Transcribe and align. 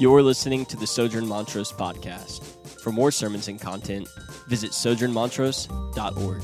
You're 0.00 0.22
listening 0.22 0.64
to 0.66 0.76
the 0.76 0.86
Sojourn 0.86 1.26
Montrose 1.26 1.72
podcast. 1.72 2.44
For 2.80 2.92
more 2.92 3.10
sermons 3.10 3.48
and 3.48 3.60
content, 3.60 4.06
visit 4.46 4.70
sojournmontrose.org. 4.70 6.42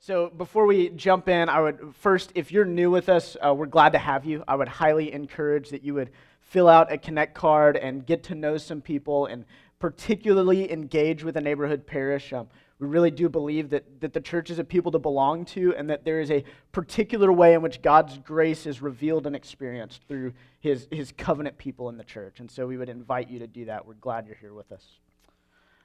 So, 0.00 0.30
before 0.30 0.66
we 0.66 0.88
jump 0.88 1.28
in, 1.28 1.48
I 1.48 1.60
would 1.60 1.94
first, 1.94 2.32
if 2.34 2.50
you're 2.50 2.64
new 2.64 2.90
with 2.90 3.08
us, 3.08 3.36
uh, 3.40 3.54
we're 3.54 3.66
glad 3.66 3.92
to 3.92 3.98
have 3.98 4.24
you. 4.24 4.42
I 4.48 4.56
would 4.56 4.66
highly 4.66 5.12
encourage 5.12 5.68
that 5.68 5.84
you 5.84 5.94
would 5.94 6.10
fill 6.40 6.68
out 6.68 6.90
a 6.90 6.98
Connect 6.98 7.36
card 7.36 7.76
and 7.76 8.04
get 8.04 8.24
to 8.24 8.34
know 8.34 8.56
some 8.56 8.80
people 8.80 9.26
and 9.26 9.44
particularly 9.78 10.72
engage 10.72 11.22
with 11.22 11.36
a 11.36 11.40
neighborhood 11.40 11.86
parish. 11.86 12.32
Um, 12.32 12.48
we 12.78 12.86
really 12.86 13.10
do 13.10 13.28
believe 13.28 13.70
that, 13.70 14.00
that 14.00 14.12
the 14.12 14.20
church 14.20 14.50
is 14.50 14.58
a 14.58 14.64
people 14.64 14.92
to 14.92 14.98
belong 14.98 15.46
to 15.46 15.74
and 15.76 15.88
that 15.88 16.04
there 16.04 16.20
is 16.20 16.30
a 16.30 16.44
particular 16.72 17.32
way 17.32 17.54
in 17.54 17.62
which 17.62 17.80
God's 17.80 18.18
grace 18.18 18.66
is 18.66 18.82
revealed 18.82 19.26
and 19.26 19.34
experienced 19.34 20.02
through 20.08 20.34
his, 20.60 20.86
his 20.90 21.12
covenant 21.16 21.56
people 21.56 21.88
in 21.88 21.96
the 21.96 22.04
church. 22.04 22.40
And 22.40 22.50
so 22.50 22.66
we 22.66 22.76
would 22.76 22.90
invite 22.90 23.30
you 23.30 23.38
to 23.38 23.46
do 23.46 23.64
that. 23.66 23.86
We're 23.86 23.94
glad 23.94 24.26
you're 24.26 24.36
here 24.36 24.52
with 24.52 24.72
us. 24.72 24.84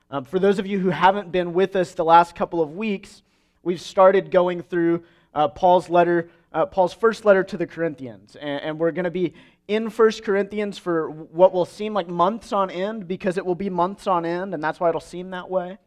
Um, 0.10 0.26
for 0.26 0.38
those 0.38 0.60
of 0.60 0.68
you 0.68 0.80
who 0.80 0.90
haven't 0.90 1.32
been 1.32 1.54
with 1.54 1.78
us 1.78 1.94
the 1.94 2.04
last 2.04 2.36
couple 2.36 2.62
of 2.62 2.76
weeks, 2.76 3.22
we've 3.64 3.80
started 3.80 4.30
going 4.30 4.62
through 4.62 5.04
uh, 5.34 5.48
Paul's 5.48 5.90
letter, 5.90 6.30
uh, 6.52 6.66
Paul's 6.66 6.94
first 6.94 7.24
letter 7.24 7.46
to 7.46 7.56
the 7.56 7.66
Corinthians. 7.66 8.36
And, 8.36 8.62
and 8.62 8.80
we're 8.80 8.92
going 8.92 9.06
to 9.06 9.12
be 9.12 9.34
in 9.70 9.90
1 9.90 10.12
Corinthians 10.26 10.78
for 10.78 11.10
what 11.10 11.54
will 11.54 11.64
seem 11.64 11.94
like 11.94 12.10
months 12.10 12.52
on 12.52 12.70
end 12.70 13.08
because 13.08 13.38
it 13.38 13.46
will 13.46 13.56
be 13.56 13.70
months 13.70 14.08
on 14.08 14.26
end, 14.26 14.54
and 14.54 14.62
that's 14.62 14.82
why 14.82 14.90
it'll 14.90 15.00
seem 15.00 15.30
that 15.30 15.50
way. 15.50 15.78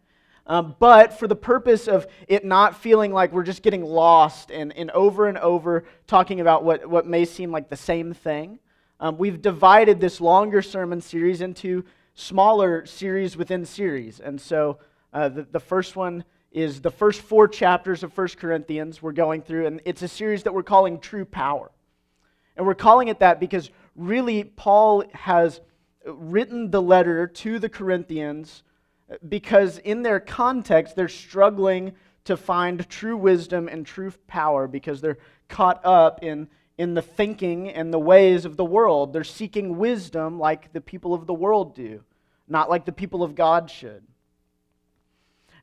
Um, 0.47 0.77
but 0.79 1.19
for 1.19 1.27
the 1.27 1.37
purpose 1.37 1.89
of 1.89 2.07
it 2.29 2.45
not 2.45 2.77
feeling 2.77 3.13
like 3.13 3.33
we're 3.33 3.45
just 3.45 3.63
getting 3.63 3.83
lost 3.83 4.51
and, 4.51 4.77
and 4.77 4.91
over 4.91 5.27
and 5.27 5.39
over 5.39 5.85
talking 6.07 6.41
about 6.41 6.65
what, 6.65 6.87
what 6.87 7.07
may 7.07 7.25
seem 7.25 7.51
like 7.51 7.71
the 7.71 7.77
same 7.77 8.13
thing, 8.13 8.59
um, 9.01 9.17
we've 9.17 9.41
divided 9.41 10.01
this 10.01 10.21
longer 10.21 10.61
sermon 10.61 11.01
series 11.01 11.41
into 11.41 11.85
smaller 12.15 12.85
series 12.87 13.37
within 13.37 13.65
series. 13.65 14.21
And 14.21 14.41
so 14.41 14.79
uh, 15.13 15.29
the, 15.31 15.43
the 15.51 15.61
first 15.61 15.97
one 15.97 16.25
is 16.53 16.81
the 16.81 16.91
first 16.91 17.21
four 17.21 17.49
chapters 17.49 18.03
of 18.03 18.17
1 18.17 18.29
Corinthians 18.39 19.03
we're 19.03 19.13
going 19.13 19.43
through, 19.43 19.67
and 19.67 19.81
it's 19.85 20.03
a 20.03 20.09
series 20.09 20.45
that 20.45 20.55
we're 20.55 20.63
calling 20.63 21.01
True 21.01 21.25
Power. 21.25 21.71
And 22.57 22.65
we're 22.65 22.75
calling 22.75 23.09
it 23.09 23.19
that 23.19 23.41
because 23.41 23.71
really 23.97 24.45
Paul 24.45 25.03
has 25.13 25.61
written 26.07 26.71
the 26.71 26.81
letter 26.81 27.27
to 27.27 27.59
the 27.59 27.69
Corinthians 27.69 28.63
because 29.29 29.79
in 29.79 30.03
their 30.03 30.21
context, 30.21 30.97
they're 30.97 31.09
struggling 31.09 31.93
to 32.25 32.37
find 32.37 32.89
true 32.89 33.17
wisdom 33.17 33.69
and 33.69 33.85
true 33.85 34.13
power 34.27 34.67
because 34.67 35.01
they're 35.01 35.19
caught 35.49 35.85
up 35.85 36.23
in, 36.23 36.49
in 36.79 36.95
the 36.95 37.03
thinking 37.03 37.69
and 37.69 37.93
the 37.93 37.99
ways 37.99 38.45
of 38.45 38.57
the 38.57 38.65
world. 38.65 39.13
They're 39.13 39.25
seeking 39.25 39.77
wisdom 39.77 40.39
like 40.39 40.73
the 40.73 40.81
people 40.81 41.13
of 41.15 41.27
the 41.27 41.35
world 41.35 41.75
do, 41.75 42.03
not 42.49 42.71
like 42.71 42.87
the 42.87 42.93
people 42.93 43.23
of 43.23 43.35
God 43.35 43.71
should. 43.71 44.03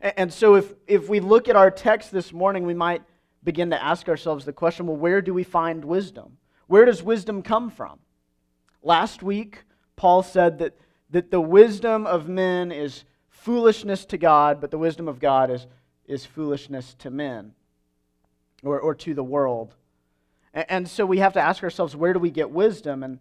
And, 0.01 0.33
so, 0.33 0.55
if, 0.55 0.73
if 0.87 1.09
we 1.09 1.19
look 1.19 1.47
at 1.47 1.55
our 1.55 1.69
text 1.69 2.11
this 2.11 2.33
morning, 2.33 2.65
we 2.65 2.73
might 2.73 3.03
begin 3.43 3.69
to 3.69 3.83
ask 3.83 4.09
ourselves 4.09 4.45
the 4.45 4.53
question 4.53 4.87
well, 4.87 4.97
where 4.97 5.21
do 5.21 5.31
we 5.31 5.43
find 5.43 5.85
wisdom? 5.85 6.37
Where 6.65 6.85
does 6.85 7.03
wisdom 7.03 7.43
come 7.43 7.69
from? 7.69 7.99
Last 8.81 9.21
week, 9.21 9.63
Paul 9.95 10.23
said 10.23 10.57
that, 10.57 10.75
that 11.11 11.29
the 11.29 11.41
wisdom 11.41 12.07
of 12.07 12.27
men 12.27 12.71
is 12.71 13.03
foolishness 13.41 14.05
to 14.05 14.17
God, 14.17 14.61
but 14.61 14.69
the 14.69 14.77
wisdom 14.77 15.07
of 15.07 15.19
God 15.19 15.49
is, 15.49 15.65
is 16.05 16.25
foolishness 16.25 16.93
to 16.99 17.09
men 17.09 17.53
or, 18.63 18.79
or 18.79 18.93
to 18.95 19.13
the 19.13 19.23
world. 19.23 19.73
And, 20.53 20.65
and 20.69 20.89
so 20.89 21.05
we 21.05 21.17
have 21.17 21.33
to 21.33 21.41
ask 21.41 21.63
ourselves, 21.63 21.95
where 21.95 22.13
do 22.13 22.19
we 22.19 22.29
get 22.29 22.51
wisdom? 22.51 23.01
And, 23.01 23.19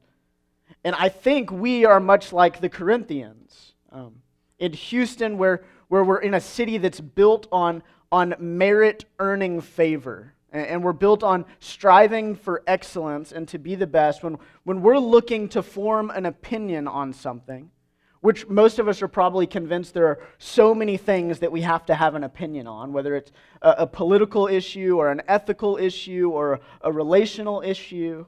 and 0.85 0.95
I 0.95 1.09
think 1.09 1.51
we 1.51 1.87
are 1.87 2.01
much 2.01 2.33
like 2.33 2.61
the 2.61 2.69
Corinthians. 2.69 3.73
Um, 3.91 4.17
in 4.59 4.75
Houston, 4.75 5.39
where, 5.39 5.65
where 5.89 6.05
we're 6.05 6.21
in 6.21 6.35
a 6.35 6.41
city 6.41 6.77
that's 6.77 7.01
built 7.01 7.49
on, 7.51 7.83
on 8.13 8.35
merit 8.39 9.07
earning 9.19 9.63
favor. 9.63 10.35
And 10.53 10.85
we're 10.85 10.93
built 10.93 11.23
on 11.23 11.47
striving 11.61 12.35
for 12.35 12.63
excellence 12.67 13.33
and 13.33 13.49
to 13.49 13.59
be 13.59 13.75
the 13.75 13.87
best. 13.87 14.23
When, 14.23 14.37
when 14.65 14.83
we're 14.83 14.99
looking 14.99 15.49
to 15.51 15.63
form 15.63 16.11
an 16.11 16.27
opinion 16.27 16.89
on 16.89 17.13
something, 17.13 17.71
which 18.21 18.47
most 18.49 18.79
of 18.79 18.87
us 18.87 19.01
are 19.01 19.09
probably 19.09 19.47
convinced 19.47 19.95
there 19.95 20.07
are 20.07 20.21
so 20.39 20.75
many 20.75 20.97
things 20.97 21.39
that 21.39 21.51
we 21.51 21.63
have 21.63 21.87
to 21.87 21.95
have 21.95 22.15
an 22.15 22.25
opinion 22.25 22.67
on, 22.67 22.93
whether 22.93 23.15
it's 23.15 23.33
a, 23.63 23.71
a 23.79 23.87
political 23.87 24.47
issue 24.47 24.97
or 24.99 25.11
an 25.11 25.23
ethical 25.27 25.79
issue 25.79 26.31
or 26.31 26.61
a 26.83 26.93
relational 26.93 27.63
issue. 27.63 28.27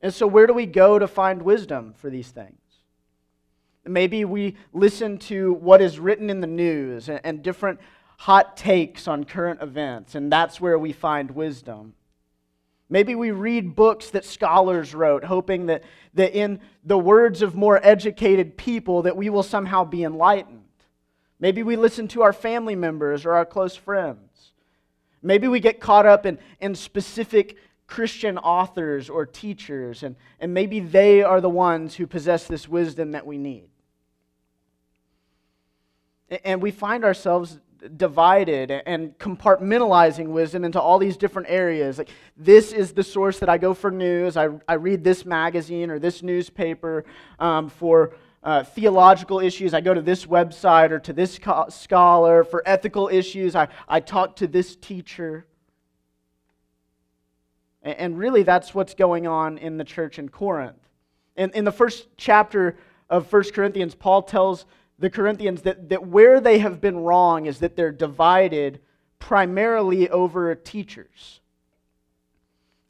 And 0.00 0.14
so, 0.14 0.26
where 0.26 0.46
do 0.46 0.54
we 0.54 0.66
go 0.66 0.98
to 0.98 1.08
find 1.08 1.42
wisdom 1.42 1.92
for 1.96 2.08
these 2.08 2.28
things? 2.28 2.60
Maybe 3.84 4.24
we 4.24 4.56
listen 4.72 5.18
to 5.18 5.54
what 5.54 5.80
is 5.80 5.98
written 5.98 6.30
in 6.30 6.40
the 6.40 6.46
news 6.46 7.08
and, 7.08 7.20
and 7.24 7.42
different 7.42 7.80
hot 8.18 8.56
takes 8.56 9.08
on 9.08 9.24
current 9.24 9.60
events, 9.60 10.14
and 10.14 10.30
that's 10.30 10.60
where 10.60 10.78
we 10.78 10.92
find 10.92 11.32
wisdom. 11.32 11.94
Maybe 12.90 13.14
we 13.14 13.30
read 13.30 13.76
books 13.76 14.10
that 14.10 14.24
scholars 14.24 14.94
wrote, 14.94 15.24
hoping 15.24 15.66
that, 15.66 15.82
that 16.14 16.34
in 16.34 16.60
the 16.84 16.98
words 16.98 17.42
of 17.42 17.54
more 17.54 17.78
educated 17.82 18.56
people 18.56 19.02
that 19.02 19.16
we 19.16 19.28
will 19.28 19.42
somehow 19.42 19.84
be 19.84 20.04
enlightened. 20.04 20.62
Maybe 21.38 21.62
we 21.62 21.76
listen 21.76 22.08
to 22.08 22.22
our 22.22 22.32
family 22.32 22.74
members 22.74 23.26
or 23.26 23.32
our 23.32 23.44
close 23.44 23.76
friends. 23.76 24.52
Maybe 25.22 25.48
we 25.48 25.60
get 25.60 25.80
caught 25.80 26.06
up 26.06 26.24
in, 26.24 26.38
in 26.60 26.74
specific 26.74 27.56
Christian 27.86 28.38
authors 28.38 29.08
or 29.10 29.26
teachers, 29.26 30.02
and, 30.02 30.16
and 30.40 30.54
maybe 30.54 30.80
they 30.80 31.22
are 31.22 31.40
the 31.40 31.48
ones 31.48 31.94
who 31.94 32.06
possess 32.06 32.46
this 32.46 32.68
wisdom 32.68 33.12
that 33.12 33.26
we 33.26 33.38
need. 33.38 33.68
And 36.44 36.60
we 36.60 36.70
find 36.70 37.04
ourselves 37.04 37.58
divided 37.96 38.70
and 38.70 39.16
compartmentalizing 39.18 40.28
wisdom 40.28 40.64
into 40.64 40.80
all 40.80 40.98
these 40.98 41.16
different 41.16 41.48
areas. 41.50 41.98
Like, 41.98 42.10
this 42.36 42.72
is 42.72 42.92
the 42.92 43.02
source 43.02 43.38
that 43.38 43.48
I 43.48 43.58
go 43.58 43.74
for 43.74 43.90
news. 43.90 44.36
I, 44.36 44.48
I 44.66 44.74
read 44.74 45.04
this 45.04 45.24
magazine 45.24 45.90
or 45.90 45.98
this 45.98 46.22
newspaper 46.22 47.04
um, 47.38 47.68
for 47.68 48.14
uh, 48.42 48.64
theological 48.64 49.40
issues. 49.40 49.74
I 49.74 49.80
go 49.80 49.94
to 49.94 50.02
this 50.02 50.26
website 50.26 50.90
or 50.90 50.98
to 51.00 51.12
this 51.12 51.38
co- 51.38 51.66
scholar. 51.68 52.44
For 52.44 52.62
ethical 52.66 53.08
issues, 53.08 53.54
I, 53.54 53.68
I 53.88 54.00
talk 54.00 54.36
to 54.36 54.46
this 54.46 54.76
teacher. 54.76 55.46
And, 57.82 57.96
and 57.98 58.18
really, 58.18 58.42
that's 58.42 58.74
what's 58.74 58.94
going 58.94 59.26
on 59.26 59.58
in 59.58 59.76
the 59.76 59.84
church 59.84 60.18
in 60.18 60.28
Corinth. 60.28 60.78
In, 61.36 61.50
in 61.50 61.64
the 61.64 61.72
first 61.72 62.08
chapter 62.16 62.76
of 63.10 63.32
1 63.32 63.44
Corinthians, 63.52 63.94
Paul 63.94 64.22
tells 64.22 64.66
the 64.98 65.10
Corinthians 65.10 65.62
that, 65.62 65.88
that 65.88 66.06
where 66.06 66.40
they 66.40 66.58
have 66.58 66.80
been 66.80 66.98
wrong 66.98 67.46
is 67.46 67.58
that 67.60 67.76
they're 67.76 67.92
divided 67.92 68.80
primarily 69.18 70.08
over 70.10 70.54
teachers. 70.54 71.40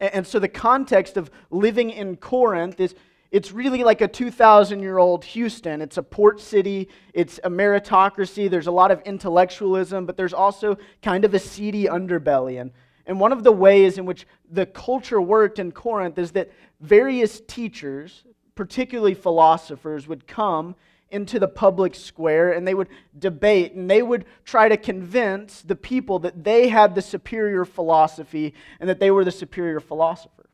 And, 0.01 0.15
and 0.15 0.27
so 0.27 0.39
the 0.39 0.49
context 0.49 1.17
of 1.17 1.31
living 1.51 1.91
in 1.91 2.17
Corinth 2.17 2.81
is 2.81 2.95
it's 3.31 3.53
really 3.53 3.85
like 3.85 4.01
a 4.01 4.09
2,000 4.09 4.81
year 4.81 4.97
old 4.99 5.25
Houston. 5.27 5.83
It's 5.83 5.99
a 5.99 6.03
port 6.03 6.41
city, 6.41 6.89
it's 7.13 7.39
a 7.45 7.51
meritocracy, 7.51 8.49
there's 8.49 8.69
a 8.69 8.73
lot 8.73 8.91
of 8.91 9.03
intellectualism, 9.03 10.07
but 10.07 10.17
there's 10.17 10.33
also 10.33 10.79
kind 11.03 11.25
of 11.25 11.35
a 11.35 11.39
seedy 11.39 11.85
underbelly. 11.85 12.61
And, 12.61 12.71
and 13.05 13.21
one 13.21 13.33
of 13.33 13.45
the 13.45 13.53
ways 13.53 13.99
in 13.99 14.07
which 14.07 14.27
the 14.51 14.65
culture 14.65 15.21
worked 15.21 15.59
in 15.59 15.73
Corinth 15.73 16.19
is 16.19 16.33
that 16.33 16.51
various 16.81 17.43
teachers, 17.47 18.25
particularly 18.55 19.15
philosophers, 19.15 20.09
would 20.09 20.27
come 20.27 20.75
into 21.11 21.39
the 21.39 21.49
public 21.49 21.95
square 21.95 22.53
and 22.53 22.67
they 22.67 22.75
would 22.75 22.89
debate 23.19 23.73
and 23.73 23.91
they 23.91 24.03
would 24.03 24.25
try 24.45 24.69
to 24.69 24.77
convince 24.77 25.63
the 25.63 25.77
people 25.77 26.19
that 26.19 26.45
they 26.45 26.69
had 26.69 26.95
the 26.95 27.03
superior 27.03 27.65
philosophy 27.65 28.55
and 28.81 28.89
that 28.89 29.01
they 29.01 29.11
were 29.11 29.25
the 29.25 29.31
superior 29.31 29.81
philosopher. 29.81 30.51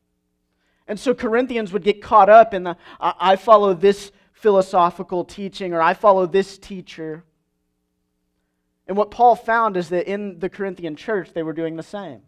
And 0.87 0.99
so 0.99 1.13
Corinthians 1.13 1.73
would 1.73 1.83
get 1.83 2.01
caught 2.01 2.29
up 2.29 2.53
in 2.53 2.63
the 2.63 2.77
I 2.99 3.35
follow 3.35 3.73
this 3.73 4.11
philosophical 4.33 5.25
teaching 5.25 5.73
or 5.73 5.81
I 5.81 5.93
follow 5.93 6.25
this 6.25 6.57
teacher. 6.57 7.23
And 8.87 8.95
what 8.95 9.11
Paul 9.11 9.35
found 9.35 9.77
is 9.77 9.89
that 9.89 10.07
in 10.07 10.39
the 10.39 10.49
Corinthian 10.49 10.95
church, 10.95 11.33
they 11.33 11.43
were 11.43 11.53
doing 11.53 11.75
the 11.75 11.83
same. 11.83 12.21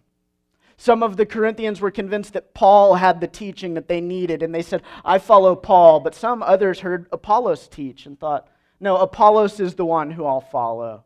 Some 0.78 1.02
of 1.02 1.18
the 1.18 1.26
Corinthians 1.26 1.82
were 1.82 1.90
convinced 1.90 2.34
that 2.34 2.54
Paul 2.54 2.96
had 2.96 3.20
the 3.20 3.28
teaching 3.28 3.74
that 3.74 3.88
they 3.88 4.00
needed, 4.00 4.44
and 4.44 4.54
they 4.54 4.62
said, 4.62 4.84
I 5.04 5.18
follow 5.18 5.56
Paul. 5.56 6.00
But 6.00 6.14
some 6.14 6.44
others 6.44 6.82
heard 6.82 7.08
Apollos 7.12 7.68
teach 7.68 8.06
and 8.06 8.20
thought, 8.20 8.48
no, 8.80 8.98
Apollos 8.98 9.60
is 9.60 9.74
the 9.74 9.86
one 9.86 10.12
who 10.12 10.26
I'll 10.26 10.40
follow. 10.40 11.04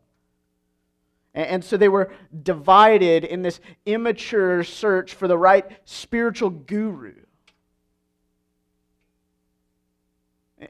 And 1.33 1.63
so 1.63 1.77
they 1.77 1.88
were 1.88 2.12
divided 2.44 3.23
in 3.23 3.41
this 3.41 3.62
immature 3.85 4.65
search 4.65 5.13
for 5.13 5.29
the 5.29 5.38
right 5.38 5.65
spiritual 5.85 6.50
guru. 6.50 7.13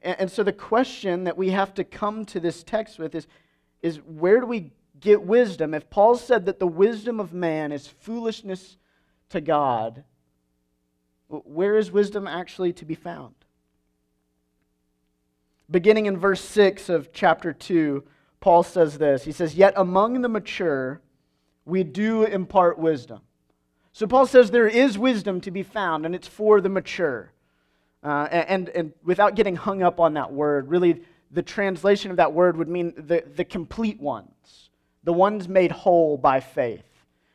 And 0.04 0.32
so 0.32 0.44
the 0.44 0.54
question 0.54 1.24
that 1.24 1.36
we 1.36 1.50
have 1.50 1.74
to 1.74 1.84
come 1.84 2.26
to 2.26 2.40
this 2.40 2.64
text 2.64 3.00
with 3.00 3.16
is, 3.16 3.26
is 3.82 3.98
where 4.06 4.40
do 4.40 4.46
we 4.46 4.72
get 5.00 5.24
wisdom? 5.24 5.74
If 5.74 5.90
Paul 5.90 6.16
said 6.16 6.46
that 6.46 6.60
the 6.60 6.68
wisdom 6.68 7.20
of 7.20 7.34
man 7.34 7.72
is 7.72 7.88
foolishness 7.88 8.78
to 9.32 9.42
God, 9.42 10.04
where 11.28 11.78
is 11.78 11.92
wisdom 11.92 12.28
actually 12.28 12.74
to 12.74 12.86
be 12.86 12.96
found? 12.96 13.36
Beginning 15.70 16.06
in 16.06 16.18
verse 16.18 16.42
6 16.42 16.90
of 16.90 17.14
chapter 17.14 17.54
2, 17.54 18.04
Paul 18.42 18.64
says 18.64 18.98
this 18.98 19.24
He 19.24 19.32
says, 19.32 19.56
Yet 19.56 19.74
among 19.78 20.22
the 20.22 20.30
mature, 20.30 21.02
we 21.66 21.84
do 21.84 22.24
impart 22.24 22.78
wisdom. 22.78 23.22
So 23.94 24.08
Paul 24.08 24.26
says 24.26 24.52
there 24.52 24.68
is 24.68 24.98
wisdom 24.98 25.42
to 25.42 25.52
be 25.52 25.64
found, 25.64 26.06
and 26.06 26.16
it's 26.16 26.28
for 26.28 26.62
the 26.62 26.70
mature. 26.70 27.32
Uh, 28.04 28.28
and, 28.32 28.70
and 28.70 28.94
without 29.04 29.36
getting 29.36 29.56
hung 29.56 29.84
up 29.84 30.00
on 30.00 30.16
that 30.16 30.32
word, 30.32 30.70
really, 30.70 31.04
the 31.30 31.44
translation 31.44 32.10
of 32.10 32.18
that 32.18 32.34
word 32.34 32.58
would 32.58 32.68
mean 32.68 32.94
the, 32.98 33.24
the 33.36 33.46
complete 33.46 34.00
ones, 34.00 34.70
the 35.04 35.14
ones 35.14 35.48
made 35.48 35.72
whole 35.72 36.18
by 36.18 36.40
faith. 36.40 36.84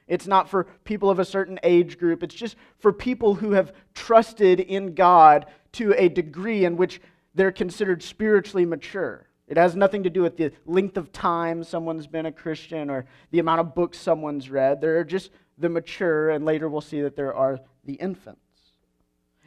It's 0.09 0.27
not 0.27 0.49
for 0.49 0.65
people 0.85 1.11
of 1.11 1.19
a 1.19 1.25
certain 1.25 1.59
age 1.63 1.99
group, 1.99 2.23
it's 2.23 2.35
just 2.35 2.57
for 2.79 2.93
people 2.93 3.35
who 3.35 3.53
have 3.53 3.73
trusted 3.95 4.61
in 4.61 4.95
God 4.95 5.47
to 5.73 5.95
a 5.97 6.09
degree 6.09 6.65
in 6.65 6.77
which 6.77 7.01
they're 7.35 7.53
considered 7.53 8.03
spiritually 8.03 8.65
mature. 8.65 9.27
It 9.49 9.57
has 9.57 9.77
nothing 9.77 10.03
to 10.05 10.11
do 10.11 10.23
with 10.23 10.37
the 10.37 10.53
length 10.65 10.97
of 10.97 11.13
time 11.13 11.63
someone's 11.63 12.07
been 12.07 12.27
a 12.27 12.33
Christian 12.33 12.91
or 12.91 13.05
the 13.31 13.39
amount 13.39 13.61
of 13.61 13.75
books 13.75 13.99
someone's 13.99 14.51
read. 14.51 14.81
They're 14.81 15.05
just 15.05 15.31
the 15.59 15.69
mature, 15.69 16.31
and 16.31 16.45
later 16.45 16.69
we'll 16.69 16.81
see 16.81 17.01
that 17.03 17.17
there 17.17 17.35
are 17.35 17.61
the 17.85 17.95
infants. 17.95 18.41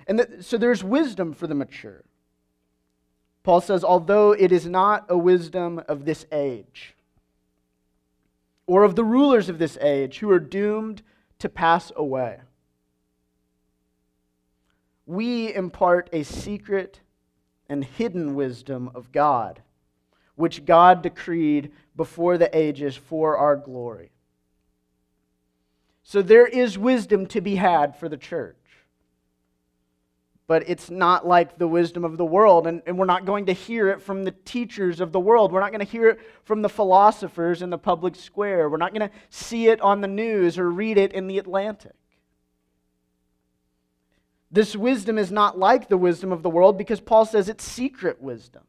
And 0.08 0.20
the, 0.20 0.44
so 0.44 0.58
there's 0.58 0.84
wisdom 0.84 1.34
for 1.34 1.48
the 1.48 1.56
mature. 1.56 2.04
Paul 3.44 3.62
says, 3.62 3.84
although 3.84 4.32
it 4.32 4.52
is 4.52 4.66
not 4.66 5.06
a 5.10 5.18
wisdom 5.18 5.82
of 5.88 6.06
this 6.06 6.26
age 6.32 6.96
or 8.70 8.84
of 8.84 8.96
the 8.96 9.04
rulers 9.04 9.50
of 9.50 9.58
this 9.58 9.80
age 9.82 10.20
who 10.20 10.30
are 10.30 10.40
doomed 10.40 11.02
to 11.40 11.50
pass 11.50 11.92
away, 11.96 12.38
we 15.08 15.52
impart 15.56 16.08
a 16.14 16.22
secret 16.22 17.00
and 17.68 17.84
hidden 17.84 18.36
wisdom 18.36 18.92
of 18.94 19.12
God, 19.12 19.64
which 20.36 20.66
God 20.66 21.02
decreed 21.02 21.72
before 21.96 22.38
the 22.38 22.56
ages 22.56 22.96
for 22.96 23.36
our 23.38 23.56
glory. 23.56 24.12
So 26.04 26.22
there 26.22 26.46
is 26.46 26.78
wisdom 26.78 27.26
to 27.26 27.42
be 27.42 27.56
had 27.56 27.96
for 27.96 28.08
the 28.08 28.18
church. 28.18 28.59
But 30.50 30.68
it's 30.68 30.90
not 30.90 31.28
like 31.28 31.60
the 31.60 31.68
wisdom 31.68 32.04
of 32.04 32.18
the 32.18 32.26
world, 32.26 32.66
and, 32.66 32.82
and 32.88 32.98
we're 32.98 33.06
not 33.06 33.24
going 33.24 33.46
to 33.46 33.54
hear 33.54 33.88
it 33.90 34.02
from 34.02 34.24
the 34.24 34.32
teachers 34.32 35.00
of 35.00 35.12
the 35.12 35.20
world. 35.20 35.52
We're 35.52 35.60
not 35.60 35.70
going 35.70 35.86
to 35.86 35.92
hear 35.92 36.10
it 36.10 36.22
from 36.44 36.64
the 36.64 36.70
philosophers 36.70 37.62
in 37.62 37.70
the 37.70 37.78
public 37.78 38.16
square. 38.16 38.68
We're 38.68 38.78
not 38.78 38.92
going 38.92 39.08
to 39.08 39.16
see 39.30 39.68
it 39.68 39.80
on 39.80 40.02
the 40.02 40.08
news 40.08 40.58
or 40.58 40.72
read 40.72 40.98
it 40.98 41.14
in 41.14 41.28
the 41.28 41.38
Atlantic. 41.38 41.94
This 44.50 44.76
wisdom 44.76 45.20
is 45.20 45.32
not 45.32 45.60
like 45.60 45.88
the 45.88 45.98
wisdom 45.98 46.32
of 46.32 46.42
the 46.42 46.50
world 46.50 46.80
because 46.80 47.00
Paul 47.00 47.26
says 47.26 47.48
it's 47.48 47.64
secret 47.64 48.20
wisdom. 48.20 48.64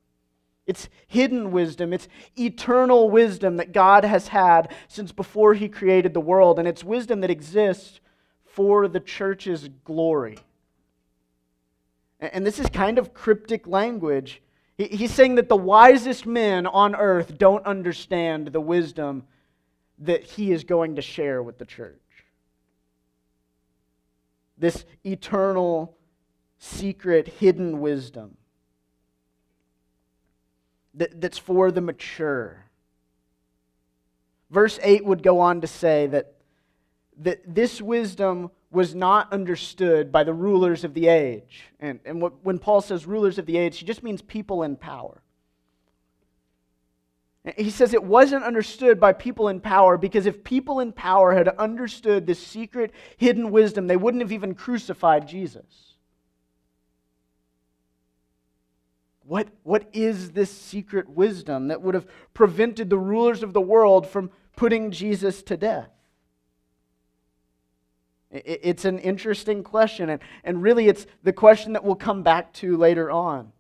It's 0.67 0.91
hidden 1.07 1.51
wisdom. 1.51 1.95
It's 1.95 2.09
eternal 2.37 3.09
wisdom 3.09 3.57
that 3.57 3.73
God 3.73 4.05
has 4.05 4.29
had 4.29 4.75
since 4.87 5.13
before 5.13 5.55
He 5.55 5.71
created 5.71 6.13
the 6.13 6.21
world. 6.21 6.59
And 6.59 6.69
it's 6.69 6.85
wisdom 6.85 7.23
that 7.23 7.31
exists 7.31 8.01
for 8.45 8.87
the 8.87 9.01
church's 9.01 9.71
glory. 9.83 10.37
And 12.21 12.47
this 12.47 12.59
is 12.59 12.69
kind 12.69 12.99
of 12.99 13.15
cryptic 13.15 13.67
language. 13.67 14.43
He's 14.77 15.13
saying 15.13 15.35
that 15.37 15.49
the 15.49 15.57
wisest 15.57 16.27
men 16.27 16.67
on 16.67 16.95
earth 16.95 17.37
don't 17.37 17.65
understand 17.67 18.49
the 18.49 18.61
wisdom 18.61 19.25
that 19.99 20.23
He 20.23 20.53
is 20.53 20.65
going 20.65 20.97
to 20.97 21.03
share 21.03 21.43
with 21.43 21.59
the 21.59 21.65
church. 21.65 21.99
This 24.57 24.85
eternal, 25.05 25.97
secret, 26.59 27.29
hidden 27.29 27.81
wisdom 27.81 28.37
that's 30.95 31.39
for 31.39 31.71
the 31.71 31.81
mature. 31.81 32.67
Verse 34.51 34.79
8 34.83 35.05
would 35.05 35.23
go 35.23 35.41
on 35.41 35.61
to 35.61 35.67
say 35.67 36.09
that, 36.09 36.35
that 37.19 37.43
this 37.47 37.81
wisdom 37.81 38.51
was 38.71 38.95
not 38.95 39.33
understood 39.33 40.13
by 40.13 40.23
the 40.23 40.33
rulers 40.33 40.85
of 40.85 40.95
the 40.95 41.09
age. 41.09 41.65
And, 41.81 41.99
and 42.05 42.23
what, 42.23 42.45
when 42.45 42.59
Paul 42.59 42.81
says 42.81 43.07
rulers 43.07 43.39
of 43.39 43.47
the 43.47 43.57
age, 43.57 43.79
he 43.79 43.85
just 43.85 44.03
means 44.03 44.23
people 44.23 44.63
in 44.63 44.77
power. 44.77 45.23
He 47.57 47.71
says 47.71 47.95
it 47.95 48.05
wasn't 48.05 48.45
understood 48.45 49.01
by 49.01 49.15
people 49.15 49.49
in 49.49 49.61
power 49.61 49.97
because 49.97 50.27
if 50.27 50.45
people 50.45 50.81
in 50.81 50.93
power 50.93 51.35
had 51.35 51.49
understood 51.49 52.27
this 52.27 52.39
secret, 52.39 52.93
hidden 53.17 53.51
wisdom, 53.51 53.87
they 53.87 53.97
wouldn't 53.97 54.23
have 54.23 54.33
even 54.33 54.55
crucified 54.55 55.27
Jesus. 55.27 55.95
What, 59.25 59.49
what 59.63 59.89
is 59.93 60.33
this 60.33 60.51
secret 60.51 61.09
wisdom 61.09 61.69
that 61.69 61.81
would 61.81 61.95
have 61.95 62.07
prevented 62.35 62.91
the 62.91 62.99
rulers 62.99 63.43
of 63.43 63.53
the 63.53 63.61
world 63.61 64.07
from 64.07 64.31
putting 64.55 64.91
Jesus 64.91 65.43
to 65.45 65.57
death? 65.57 65.89
It's 68.31 68.85
an 68.85 68.99
interesting 69.01 69.65
question, 69.65 70.11
and, 70.11 70.23
and 70.45 70.63
really 70.63 70.89
it's 70.89 71.07
the 71.25 71.33
question 71.33 71.73
that 71.73 71.83
we'll 71.83 71.97
come 71.97 72.23
back 72.23 72.53
to 72.55 72.77
later 72.77 73.11
on. 73.11 73.53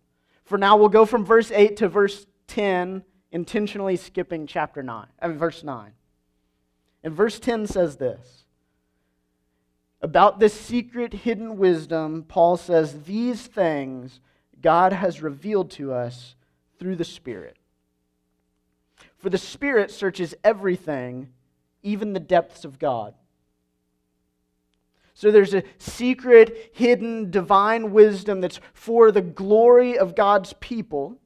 For 0.45 0.59
now, 0.59 0.77
we'll 0.77 0.89
go 0.89 1.05
from 1.05 1.25
verse 1.25 1.51
8 1.51 1.77
to 1.79 1.89
verse 1.89 2.27
10, 2.47 3.05
intentionally 3.33 3.97
skipping 3.97 4.47
chapter 4.47 4.83
9, 4.83 5.07
uh, 5.21 5.29
verse 5.31 5.65
9. 5.65 5.93
And 7.03 7.15
verse 7.15 7.41
10 7.41 7.67
says 7.67 7.97
this 7.97 8.45
About 10.03 10.39
this 10.39 10.55
secret 10.55 11.13
hidden 11.15 11.57
wisdom, 11.57 12.25
Paul 12.29 12.57
says, 12.57 13.03
These 13.03 13.47
things 13.47 14.21
God 14.61 14.93
has 14.93 15.23
revealed 15.23 15.71
to 15.73 15.93
us 15.93 16.37
through 16.79 16.97
the 16.97 17.05
Spirit. 17.05 17.57
For 19.19 19.31
the 19.31 19.39
Spirit 19.39 19.91
searches 19.91 20.35
everything, 20.45 21.31
even 21.83 22.13
the 22.13 22.21
depths 22.21 22.65
of 22.65 22.79
God. 22.79 23.15
So 25.21 25.31
there's 25.31 25.53
a 25.53 25.65
secret, 25.77 26.71
hidden, 26.73 27.31
divine 27.31 27.93
wisdom 27.93 28.41
that's 28.41 28.59
for 28.73 29.13
the 29.13 29.21
glory 29.21 29.99
of 29.99 30.15
God's 30.15 30.55
people. 30.61 31.19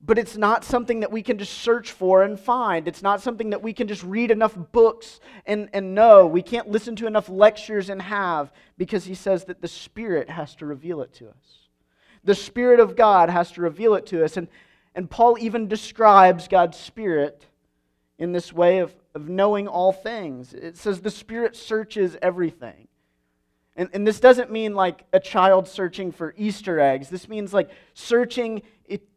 But 0.00 0.18
it's 0.18 0.36
not 0.36 0.64
something 0.64 0.98
that 0.98 1.12
we 1.12 1.22
can 1.22 1.38
just 1.38 1.58
search 1.58 1.92
for 1.92 2.24
and 2.24 2.36
find. 2.36 2.88
It's 2.88 3.04
not 3.04 3.20
something 3.20 3.50
that 3.50 3.62
we 3.62 3.72
can 3.72 3.86
just 3.86 4.02
read 4.02 4.32
enough 4.32 4.58
books 4.72 5.20
and, 5.46 5.70
and 5.72 5.94
know. 5.94 6.26
We 6.26 6.42
can't 6.42 6.66
listen 6.66 6.96
to 6.96 7.06
enough 7.06 7.28
lectures 7.28 7.88
and 7.88 8.02
have 8.02 8.50
because 8.76 9.04
he 9.04 9.14
says 9.14 9.44
that 9.44 9.60
the 9.60 9.68
Spirit 9.68 10.28
has 10.28 10.56
to 10.56 10.66
reveal 10.66 11.02
it 11.02 11.12
to 11.14 11.28
us. 11.28 11.68
The 12.24 12.34
Spirit 12.34 12.80
of 12.80 12.96
God 12.96 13.30
has 13.30 13.52
to 13.52 13.60
reveal 13.60 13.94
it 13.94 14.06
to 14.06 14.24
us. 14.24 14.36
And, 14.36 14.48
and 14.92 15.08
Paul 15.08 15.36
even 15.38 15.68
describes 15.68 16.48
God's 16.48 16.78
Spirit 16.78 17.46
in 18.18 18.32
this 18.32 18.52
way 18.52 18.78
of, 18.78 18.92
of 19.18 19.28
knowing 19.28 19.66
all 19.66 19.92
things. 19.92 20.54
It 20.54 20.76
says 20.76 21.00
the 21.00 21.10
Spirit 21.10 21.56
searches 21.56 22.16
everything. 22.22 22.86
And, 23.76 23.88
and 23.92 24.06
this 24.06 24.20
doesn't 24.20 24.50
mean 24.50 24.74
like 24.74 25.04
a 25.12 25.20
child 25.20 25.66
searching 25.66 26.12
for 26.12 26.34
Easter 26.36 26.78
eggs. 26.78 27.10
This 27.10 27.28
means 27.28 27.52
like 27.52 27.70
searching 27.94 28.62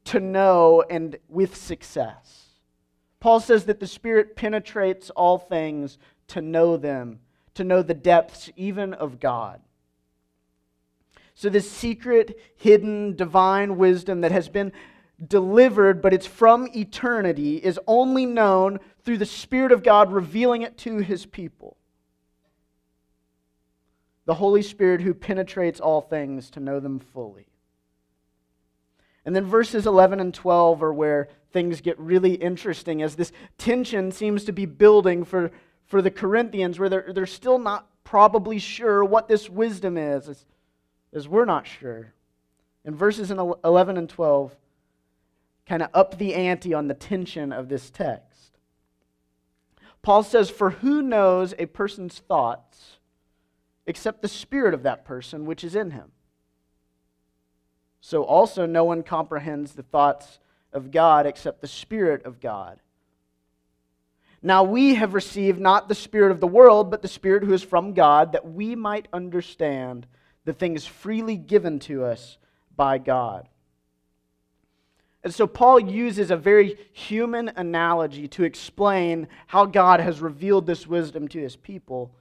to 0.06 0.20
know 0.20 0.84
and 0.90 1.18
with 1.30 1.56
success. 1.56 2.48
Paul 3.20 3.40
says 3.40 3.66
that 3.66 3.80
the 3.80 3.88
Spirit 3.88 4.36
penetrates 4.36 5.12
all 5.12 5.38
things 5.38 6.00
to 6.28 6.42
know 6.42 6.78
them, 6.78 7.20
to 7.54 7.64
know 7.64 7.84
the 7.84 7.94
depths 7.94 8.50
even 8.56 8.94
of 8.94 9.20
God. 9.20 9.62
So, 11.36 11.50
this 11.50 11.70
secret, 11.70 12.40
hidden, 12.56 13.16
divine 13.16 13.78
wisdom 13.78 14.22
that 14.22 14.32
has 14.32 14.50
been 14.50 14.72
delivered, 15.28 16.02
but 16.02 16.14
it's 16.14 16.26
from 16.26 16.68
eternity, 16.76 17.58
is 17.58 17.80
only 17.88 18.26
known 18.26 18.80
through 19.04 19.18
the 19.18 19.26
Spirit 19.26 19.72
of 19.72 19.84
God 19.84 20.12
revealing 20.12 20.62
it 20.62 20.78
to 20.80 20.98
his 20.98 21.26
people. 21.26 21.78
The 24.26 24.36
Holy 24.36 24.62
Spirit 24.62 25.02
who 25.02 25.14
penetrates 25.14 25.80
all 25.80 26.02
things 26.02 26.50
to 26.52 26.60
know 26.60 26.80
them 26.80 27.00
fully. 27.00 27.48
And 29.26 29.36
then 29.36 29.46
verses 29.46 29.86
11 29.86 30.20
and 30.20 30.34
12 30.34 30.82
are 30.82 30.94
where 30.94 31.30
things 31.52 31.82
get 31.82 32.00
really 32.00 32.34
interesting 32.34 33.02
as 33.02 33.16
this 33.16 33.32
tension 33.58 34.12
seems 34.12 34.46
to 34.46 34.52
be 34.52 34.66
building 34.66 35.24
for, 35.24 35.52
for 35.86 36.02
the 36.02 36.10
Corinthians, 36.10 36.80
where 36.80 36.90
they're, 36.90 37.12
they're 37.14 37.26
still 37.26 37.60
not 37.60 37.88
probably 38.04 38.58
sure 38.58 39.04
what 39.04 39.28
this 39.28 39.50
wisdom 39.50 39.98
is, 39.98 40.28
as, 40.28 40.46
as 41.14 41.28
we're 41.28 41.46
not 41.46 41.68
sure. 41.68 42.14
In 42.84 42.96
verses 42.96 43.30
11 43.30 43.98
and 43.98 44.10
12, 44.10 44.56
kind 45.72 45.84
of 45.84 45.90
up 45.94 46.18
the 46.18 46.36
ante 46.36 46.74
on 46.74 46.90
the 46.90 46.94
tension 46.94 47.54
of 47.54 47.70
this 47.70 47.90
text. 47.90 48.58
Paul 50.02 50.22
says, 50.22 50.50
For 50.50 50.72
who 50.72 51.02
knows 51.02 51.54
a 51.58 51.66
person's 51.66 52.20
thoughts 52.20 52.98
except 53.86 54.22
the 54.22 54.28
spirit 54.28 54.74
of 54.74 54.84
that 54.84 55.06
person 55.06 55.46
which 55.46 55.64
is 55.64 55.74
in 55.74 55.92
him? 55.92 56.12
So 58.02 58.24
also 58.24 58.66
no 58.66 58.84
one 58.84 59.02
comprehends 59.02 59.72
the 59.72 59.84
thoughts 59.84 60.40
of 60.74 60.92
God 60.92 61.26
except 61.26 61.62
the 61.62 61.70
Spirit 61.70 62.26
of 62.26 62.42
God. 62.42 62.82
Now 64.42 64.64
we 64.64 64.96
have 64.96 65.14
received 65.14 65.62
not 65.62 65.88
the 65.88 65.96
Spirit 65.96 66.32
of 66.32 66.42
the 66.42 66.48
world, 66.48 66.92
but 66.92 67.02
the 67.02 67.08
Spirit 67.08 67.46
who 67.46 67.54
is 67.54 67.64
from 67.64 67.94
God, 67.94 68.34
that 68.34 68.52
we 68.52 68.76
might 68.76 69.08
understand 69.14 70.06
the 70.44 70.52
things 70.52 70.86
freely 70.86 71.38
given 71.38 71.80
to 71.80 72.04
us 72.04 72.38
by 72.76 72.98
God. 72.98 73.48
And 75.24 75.34
so 75.34 75.46
Paul 75.46 75.80
uses 75.80 76.32
a 76.32 76.36
very 76.36 76.78
human 76.94 77.50
analogy 77.56 78.28
to 78.30 78.44
explain 78.44 79.28
how 79.48 79.66
God 79.66 80.00
has 80.00 80.20
revealed 80.20 80.66
this 80.66 80.88
wisdom 80.88 81.28
to 81.30 81.40
his 81.40 81.56
people 81.56 82.16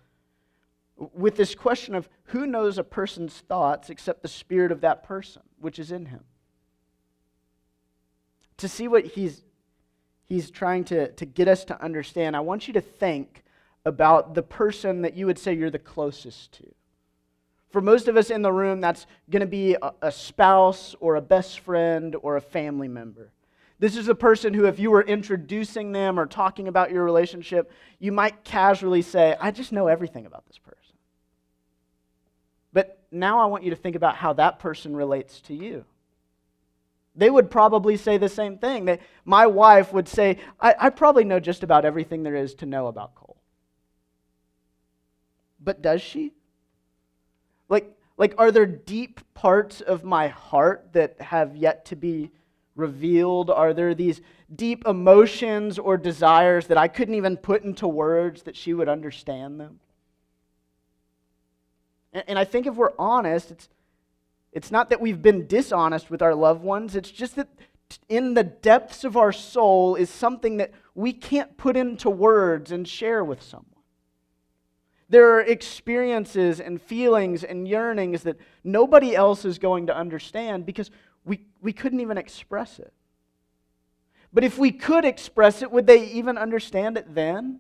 with 1.14 1.36
this 1.36 1.54
question 1.54 1.94
of 1.94 2.08
who 2.24 2.46
knows 2.46 2.76
a 2.76 2.84
person's 2.84 3.38
thoughts 3.38 3.88
except 3.88 4.20
the 4.20 4.28
spirit 4.28 4.70
of 4.70 4.82
that 4.82 5.02
person, 5.02 5.42
which 5.58 5.78
is 5.78 5.90
in 5.90 6.06
him. 6.06 6.24
To 8.58 8.68
see 8.68 8.86
what 8.86 9.06
he's, 9.06 9.42
he's 10.24 10.50
trying 10.50 10.84
to, 10.84 11.10
to 11.12 11.24
get 11.24 11.48
us 11.48 11.64
to 11.66 11.82
understand, 11.82 12.36
I 12.36 12.40
want 12.40 12.68
you 12.68 12.74
to 12.74 12.82
think 12.82 13.44
about 13.86 14.34
the 14.34 14.42
person 14.42 15.00
that 15.02 15.16
you 15.16 15.24
would 15.24 15.38
say 15.38 15.54
you're 15.54 15.70
the 15.70 15.78
closest 15.78 16.52
to. 16.52 16.66
For 17.70 17.80
most 17.80 18.08
of 18.08 18.16
us 18.16 18.30
in 18.30 18.42
the 18.42 18.52
room, 18.52 18.80
that's 18.80 19.06
going 19.30 19.40
to 19.40 19.46
be 19.46 19.76
a, 19.80 19.92
a 20.02 20.12
spouse 20.12 20.94
or 21.00 21.16
a 21.16 21.20
best 21.20 21.60
friend 21.60 22.16
or 22.22 22.36
a 22.36 22.40
family 22.40 22.88
member. 22.88 23.32
This 23.78 23.96
is 23.96 24.08
a 24.08 24.14
person 24.14 24.52
who, 24.52 24.66
if 24.66 24.78
you 24.78 24.90
were 24.90 25.02
introducing 25.02 25.92
them 25.92 26.18
or 26.18 26.26
talking 26.26 26.68
about 26.68 26.90
your 26.90 27.04
relationship, 27.04 27.72
you 27.98 28.12
might 28.12 28.44
casually 28.44 29.02
say, 29.02 29.36
I 29.40 29.52
just 29.52 29.72
know 29.72 29.86
everything 29.86 30.26
about 30.26 30.46
this 30.46 30.58
person. 30.58 30.76
But 32.72 32.98
now 33.10 33.40
I 33.40 33.46
want 33.46 33.64
you 33.64 33.70
to 33.70 33.76
think 33.76 33.96
about 33.96 34.16
how 34.16 34.34
that 34.34 34.58
person 34.58 34.94
relates 34.94 35.40
to 35.42 35.54
you. 35.54 35.84
They 37.16 37.30
would 37.30 37.50
probably 37.50 37.96
say 37.96 38.18
the 38.18 38.28
same 38.28 38.58
thing. 38.58 38.84
That 38.84 39.00
my 39.24 39.46
wife 39.46 39.92
would 39.92 40.08
say, 40.08 40.38
I, 40.60 40.74
I 40.78 40.90
probably 40.90 41.24
know 41.24 41.40
just 41.40 41.62
about 41.62 41.84
everything 41.84 42.22
there 42.22 42.36
is 42.36 42.54
to 42.56 42.66
know 42.66 42.86
about 42.86 43.14
Cole. 43.14 43.36
But 45.58 45.82
does 45.82 46.02
she? 46.02 46.34
Like, 47.70 47.96
like, 48.18 48.34
are 48.36 48.50
there 48.50 48.66
deep 48.66 49.20
parts 49.32 49.80
of 49.80 50.04
my 50.04 50.28
heart 50.28 50.90
that 50.92 51.18
have 51.22 51.56
yet 51.56 51.86
to 51.86 51.96
be 51.96 52.30
revealed? 52.76 53.48
Are 53.48 53.72
there 53.72 53.94
these 53.94 54.20
deep 54.54 54.86
emotions 54.86 55.78
or 55.78 55.96
desires 55.96 56.66
that 56.66 56.76
I 56.76 56.88
couldn't 56.88 57.14
even 57.14 57.38
put 57.38 57.62
into 57.62 57.88
words 57.88 58.42
that 58.42 58.56
she 58.56 58.74
would 58.74 58.90
understand 58.90 59.58
them? 59.58 59.80
And, 62.12 62.24
and 62.28 62.38
I 62.38 62.44
think 62.44 62.66
if 62.66 62.74
we're 62.74 62.92
honest, 62.98 63.52
it's, 63.52 63.68
it's 64.52 64.70
not 64.70 64.90
that 64.90 65.00
we've 65.00 65.22
been 65.22 65.46
dishonest 65.46 66.10
with 66.10 66.20
our 66.20 66.34
loved 66.34 66.62
ones, 66.62 66.96
it's 66.96 67.10
just 67.10 67.36
that 67.36 67.48
in 68.08 68.34
the 68.34 68.44
depths 68.44 69.04
of 69.04 69.16
our 69.16 69.32
soul 69.32 69.94
is 69.94 70.10
something 70.10 70.58
that 70.58 70.72
we 70.94 71.12
can't 71.12 71.56
put 71.56 71.76
into 71.76 72.10
words 72.10 72.70
and 72.70 72.86
share 72.86 73.24
with 73.24 73.42
someone. 73.42 73.69
There 75.10 75.32
are 75.34 75.40
experiences 75.40 76.60
and 76.60 76.80
feelings 76.80 77.42
and 77.42 77.66
yearnings 77.66 78.22
that 78.22 78.38
nobody 78.62 79.14
else 79.14 79.44
is 79.44 79.58
going 79.58 79.88
to 79.88 79.96
understand 79.96 80.64
because 80.64 80.90
we, 81.24 81.40
we 81.60 81.72
couldn't 81.72 81.98
even 81.98 82.16
express 82.16 82.78
it. 82.78 82.92
But 84.32 84.44
if 84.44 84.56
we 84.56 84.70
could 84.70 85.04
express 85.04 85.62
it, 85.62 85.72
would 85.72 85.88
they 85.88 86.06
even 86.10 86.38
understand 86.38 86.96
it 86.96 87.12
then? 87.12 87.58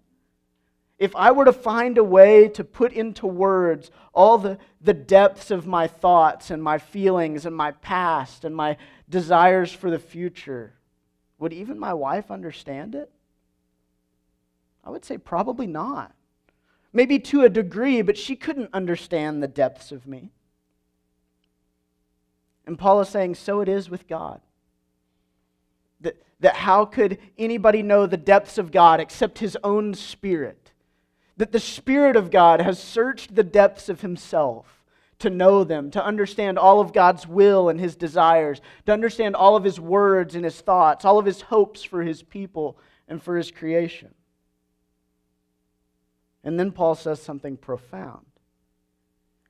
If 0.96 1.16
I 1.16 1.32
were 1.32 1.44
to 1.44 1.52
find 1.52 1.98
a 1.98 2.04
way 2.04 2.46
to 2.50 2.62
put 2.62 2.92
into 2.92 3.26
words 3.26 3.90
all 4.14 4.38
the, 4.38 4.58
the 4.80 4.94
depths 4.94 5.50
of 5.50 5.66
my 5.66 5.88
thoughts 5.88 6.52
and 6.52 6.62
my 6.62 6.78
feelings 6.78 7.46
and 7.46 7.56
my 7.56 7.72
past 7.72 8.44
and 8.44 8.54
my 8.54 8.76
desires 9.08 9.72
for 9.72 9.90
the 9.90 9.98
future, 9.98 10.74
would 11.40 11.52
even 11.52 11.80
my 11.80 11.94
wife 11.94 12.30
understand 12.30 12.94
it? 12.94 13.10
I 14.84 14.90
would 14.90 15.04
say 15.04 15.18
probably 15.18 15.66
not. 15.66 16.14
Maybe 16.92 17.18
to 17.20 17.42
a 17.42 17.48
degree, 17.48 18.02
but 18.02 18.18
she 18.18 18.36
couldn't 18.36 18.70
understand 18.72 19.42
the 19.42 19.48
depths 19.48 19.92
of 19.92 20.06
me. 20.06 20.30
And 22.66 22.78
Paul 22.78 23.00
is 23.00 23.08
saying, 23.08 23.36
so 23.36 23.60
it 23.60 23.68
is 23.68 23.88
with 23.88 24.08
God. 24.08 24.40
That, 26.00 26.22
that 26.40 26.56
how 26.56 26.84
could 26.84 27.18
anybody 27.38 27.82
know 27.82 28.06
the 28.06 28.16
depths 28.16 28.58
of 28.58 28.72
God 28.72 29.00
except 29.00 29.38
his 29.38 29.56
own 29.62 29.94
spirit? 29.94 30.72
That 31.36 31.52
the 31.52 31.60
Spirit 31.60 32.16
of 32.16 32.30
God 32.30 32.60
has 32.60 32.78
searched 32.78 33.34
the 33.34 33.42
depths 33.42 33.88
of 33.88 34.02
himself 34.02 34.84
to 35.20 35.30
know 35.30 35.64
them, 35.64 35.90
to 35.90 36.04
understand 36.04 36.58
all 36.58 36.80
of 36.80 36.92
God's 36.92 37.26
will 37.26 37.68
and 37.68 37.78
his 37.78 37.94
desires, 37.94 38.60
to 38.86 38.92
understand 38.92 39.36
all 39.36 39.54
of 39.54 39.64
his 39.64 39.78
words 39.78 40.34
and 40.34 40.44
his 40.44 40.60
thoughts, 40.60 41.04
all 41.04 41.18
of 41.18 41.26
his 41.26 41.42
hopes 41.42 41.82
for 41.82 42.02
his 42.02 42.22
people 42.22 42.78
and 43.08 43.22
for 43.22 43.36
his 43.36 43.50
creation. 43.50 44.14
And 46.42 46.58
then 46.58 46.72
Paul 46.72 46.94
says 46.94 47.20
something 47.20 47.56
profound. 47.56 48.26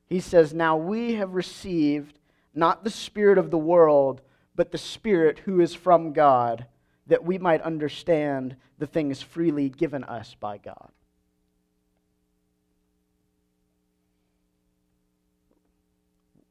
He 0.07 0.21
says, 0.21 0.53
Now 0.53 0.77
we 0.77 1.15
have 1.15 1.35
received 1.35 2.19
not 2.53 2.83
the 2.83 2.91
Spirit 2.91 3.39
of 3.39 3.51
the 3.51 3.59
world, 3.59 4.23
but 4.57 4.73
the 4.73 4.79
Spirit 4.79 5.41
who 5.41 5.61
is 5.61 5.75
from 5.75 6.13
God, 6.13 6.67
that 7.07 7.25
we 7.25 7.39
might 7.39 7.63
understand 7.63 8.57
the 8.79 8.87
things 8.87 9.23
freely 9.23 9.69
given 9.69 10.03
us 10.05 10.35
by 10.39 10.59
God. 10.59 10.91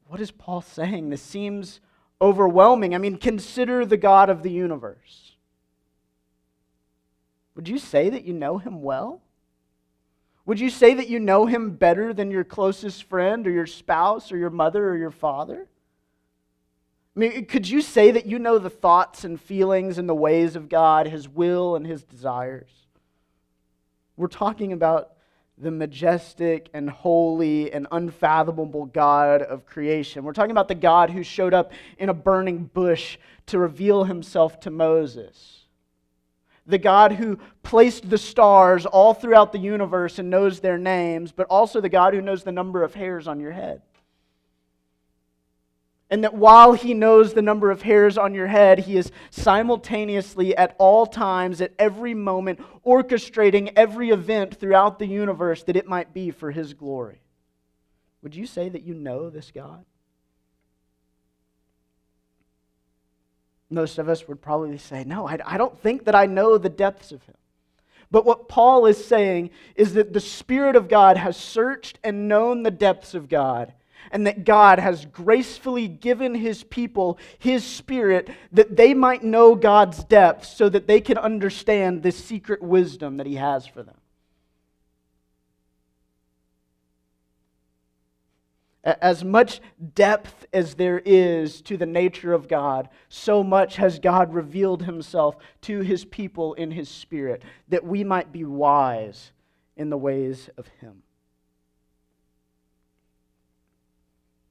What 0.08 0.22
is 0.22 0.32
Paul 0.32 0.62
saying? 0.62 1.10
This 1.10 1.22
seems 1.22 1.82
overwhelming. 2.22 2.96
I 2.96 2.98
mean, 2.98 3.18
consider 3.18 3.86
the 3.86 3.98
God 3.98 4.30
of 4.30 4.42
the 4.42 4.52
universe. 4.52 5.36
Would 7.56 7.68
you 7.68 7.78
say 7.78 8.10
that 8.10 8.26
you 8.26 8.34
know 8.34 8.58
him 8.58 8.82
well? 8.82 9.22
Would 10.50 10.60
you 10.60 10.72
say 10.72 10.96
that 10.96 11.08
you 11.08 11.20
know 11.20 11.46
him 11.46 11.76
better 11.76 12.12
than 12.12 12.32
your 12.32 12.44
closest 12.44 13.04
friend 13.04 13.46
or 13.46 13.52
your 13.52 13.68
spouse 13.68 14.32
or 14.32 14.38
your 14.38 14.50
mother 14.50 14.90
or 14.90 14.98
your 14.98 15.12
father? 15.12 15.68
I 17.16 17.20
mean, 17.20 17.46
could 17.46 17.70
you 17.70 17.84
say 17.84 18.10
that 18.10 18.26
you 18.26 18.40
know 18.40 18.58
the 18.58 18.68
thoughts 18.68 19.24
and 19.24 19.40
feelings 19.40 20.00
and 20.00 20.10
the 20.10 20.16
ways 20.16 20.56
of 20.56 20.68
God, 20.68 21.06
his 21.06 21.30
will 21.30 21.76
and 21.76 21.86
his 21.86 22.02
desires? 22.02 22.72
We're 24.18 24.26
talking 24.26 24.74
about 24.74 25.12
the 25.56 25.70
majestic 25.70 26.70
and 26.74 26.90
holy 26.90 27.72
and 27.72 27.86
unfathomable 27.92 28.86
God 28.88 29.44
of 29.44 29.68
creation. 29.68 30.24
We're 30.24 30.34
talking 30.34 30.50
about 30.50 30.68
the 30.68 30.74
God 30.74 31.12
who 31.12 31.22
showed 31.22 31.54
up 31.54 31.74
in 32.00 32.10
a 32.10 32.14
burning 32.16 32.64
bush 32.74 33.20
to 33.46 33.60
reveal 33.60 34.06
himself 34.06 34.60
to 34.62 34.72
Moses 34.72 35.59
the 36.70 36.78
God 36.78 37.14
who 37.14 37.40
placed 37.64 38.10
the 38.10 38.18
stars 38.18 38.86
all 38.86 39.14
throughout 39.14 39.52
the 39.52 39.60
universe 39.60 40.20
and 40.20 40.30
knows 40.30 40.60
their 40.60 40.78
names, 40.78 41.32
but 41.32 41.48
also 41.48 41.82
the 41.82 41.90
God 41.90 42.14
who 42.14 42.22
knows 42.22 42.44
the 42.44 42.52
number 42.52 42.84
of 42.84 42.94
hairs 42.94 43.28
on 43.28 43.40
your 43.40 43.52
head. 43.52 43.82
And 46.12 46.24
that 46.24 46.34
while 46.34 46.74
he 46.74 46.94
knows 46.94 47.34
the 47.34 47.42
number 47.42 47.70
of 47.70 47.84
hairs 47.84 48.18
on 48.18 48.34
your 48.34 48.48
head, 48.48 48.80
he 48.80 48.98
is 48.98 49.12
simultaneously 49.30 50.58
at 50.58 50.76
all 50.80 51.06
times, 51.06 51.62
at 51.62 51.74
every 51.78 52.16
moment, 52.16 52.60
orchestrating 52.84 53.72
every 53.76 54.10
event 54.10 54.60
throughout 54.60 54.98
the 54.98 55.06
universe 55.06 55.64
that 55.64 55.76
it 55.76 55.88
might 55.88 56.14
be 56.14 56.32
for 56.32 56.50
his 56.50 56.74
glory. 56.74 57.22
Would 58.24 58.36
you 58.36 58.48
say 58.48 58.70
that 58.70 58.84
you 58.84 58.96
know 58.96 59.30
this 59.30 59.52
God? 59.52 59.86
Most 63.70 63.98
of 63.98 64.10
us 64.10 64.28
would 64.28 64.42
probably 64.42 64.78
say, 64.78 65.04
No, 65.04 65.28
I, 65.28 65.40
I 65.46 65.58
don't 65.58 65.80
think 65.80 66.06
that 66.06 66.16
I 66.16 66.26
know 66.26 66.58
the 66.58 66.70
depths 66.70 67.12
of 67.12 67.24
him. 67.24 67.36
But 68.12 68.26
what 68.26 68.50
Paul 68.50 68.86
is 68.88 69.04
saying 69.04 69.52
is 69.76 69.94
that 69.94 70.14
the 70.14 70.20
Spirit 70.20 70.76
of 70.76 70.90
God 70.90 71.18
has 71.18 71.38
searched 71.38 72.00
and 72.04 72.28
known 72.28 72.64
the 72.64 72.72
depths 72.72 73.14
of 73.14 73.30
God, 73.30 73.74
and 74.12 74.26
that 74.26 74.46
God 74.46 74.80
has 74.80 75.06
gracefully 75.06 75.88
given 75.88 76.34
his 76.34 76.64
people 76.64 77.20
his 77.38 77.64
Spirit 77.64 78.30
that 78.52 78.76
they 78.76 78.96
might 78.96 79.24
know 79.24 79.54
God's 79.54 80.04
depths 80.04 80.50
so 80.50 80.70
that 80.70 80.88
they 80.88 81.02
can 81.02 81.18
understand 81.18 82.02
this 82.02 82.24
secret 82.24 82.64
wisdom 82.64 83.18
that 83.18 83.28
he 83.28 83.36
has 83.36 83.68
for 83.68 83.84
them. 83.84 83.99
As 88.84 89.26
much 89.26 89.60
depth 89.94 90.46
as 90.54 90.76
there 90.76 91.02
is 91.04 91.62
to 91.64 91.76
the 91.76 91.86
nature 91.86 92.34
of 92.34 92.48
God, 92.48 92.90
so 93.10 93.44
much 93.44 93.76
has 93.76 94.00
God 94.00 94.34
revealed 94.34 94.84
himself 94.84 95.36
to 95.62 95.82
his 95.82 96.06
people 96.06 96.54
in 96.54 96.72
his 96.72 96.88
Spirit, 96.88 97.44
that 97.68 97.84
we 97.84 98.04
might 98.04 98.32
be 98.32 98.46
wise 98.46 99.32
in 99.76 99.90
the 99.90 99.98
ways 99.98 100.50
of 100.58 100.68
him. 100.80 101.04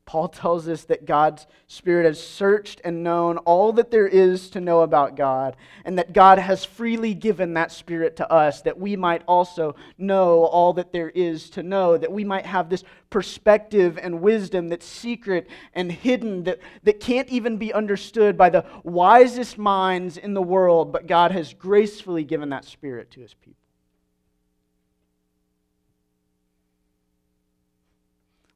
Paul 0.08 0.28
tells 0.28 0.66
us 0.68 0.84
that 0.84 1.04
God's 1.04 1.46
Spirit 1.66 2.06
has 2.06 2.18
searched 2.18 2.80
and 2.82 3.02
known 3.02 3.36
all 3.36 3.74
that 3.74 3.90
there 3.90 4.08
is 4.08 4.48
to 4.50 4.60
know 4.60 4.80
about 4.80 5.16
God, 5.16 5.54
and 5.84 5.98
that 5.98 6.14
God 6.14 6.38
has 6.38 6.64
freely 6.64 7.12
given 7.12 7.52
that 7.52 7.70
Spirit 7.70 8.16
to 8.16 8.32
us 8.32 8.62
that 8.62 8.78
we 8.78 8.96
might 8.96 9.20
also 9.28 9.76
know 9.98 10.44
all 10.44 10.72
that 10.72 10.94
there 10.94 11.10
is 11.10 11.50
to 11.50 11.62
know, 11.62 11.98
that 11.98 12.10
we 12.10 12.24
might 12.24 12.46
have 12.46 12.70
this 12.70 12.84
perspective 13.10 13.98
and 14.00 14.22
wisdom 14.22 14.70
that's 14.70 14.86
secret 14.86 15.46
and 15.74 15.92
hidden, 15.92 16.44
that, 16.44 16.60
that 16.84 17.00
can't 17.00 17.28
even 17.28 17.58
be 17.58 17.74
understood 17.74 18.38
by 18.38 18.48
the 18.48 18.64
wisest 18.84 19.58
minds 19.58 20.16
in 20.16 20.32
the 20.32 20.40
world, 20.40 20.90
but 20.90 21.06
God 21.06 21.32
has 21.32 21.52
gracefully 21.52 22.24
given 22.24 22.48
that 22.48 22.64
Spirit 22.64 23.10
to 23.10 23.20
His 23.20 23.34
people. 23.34 23.57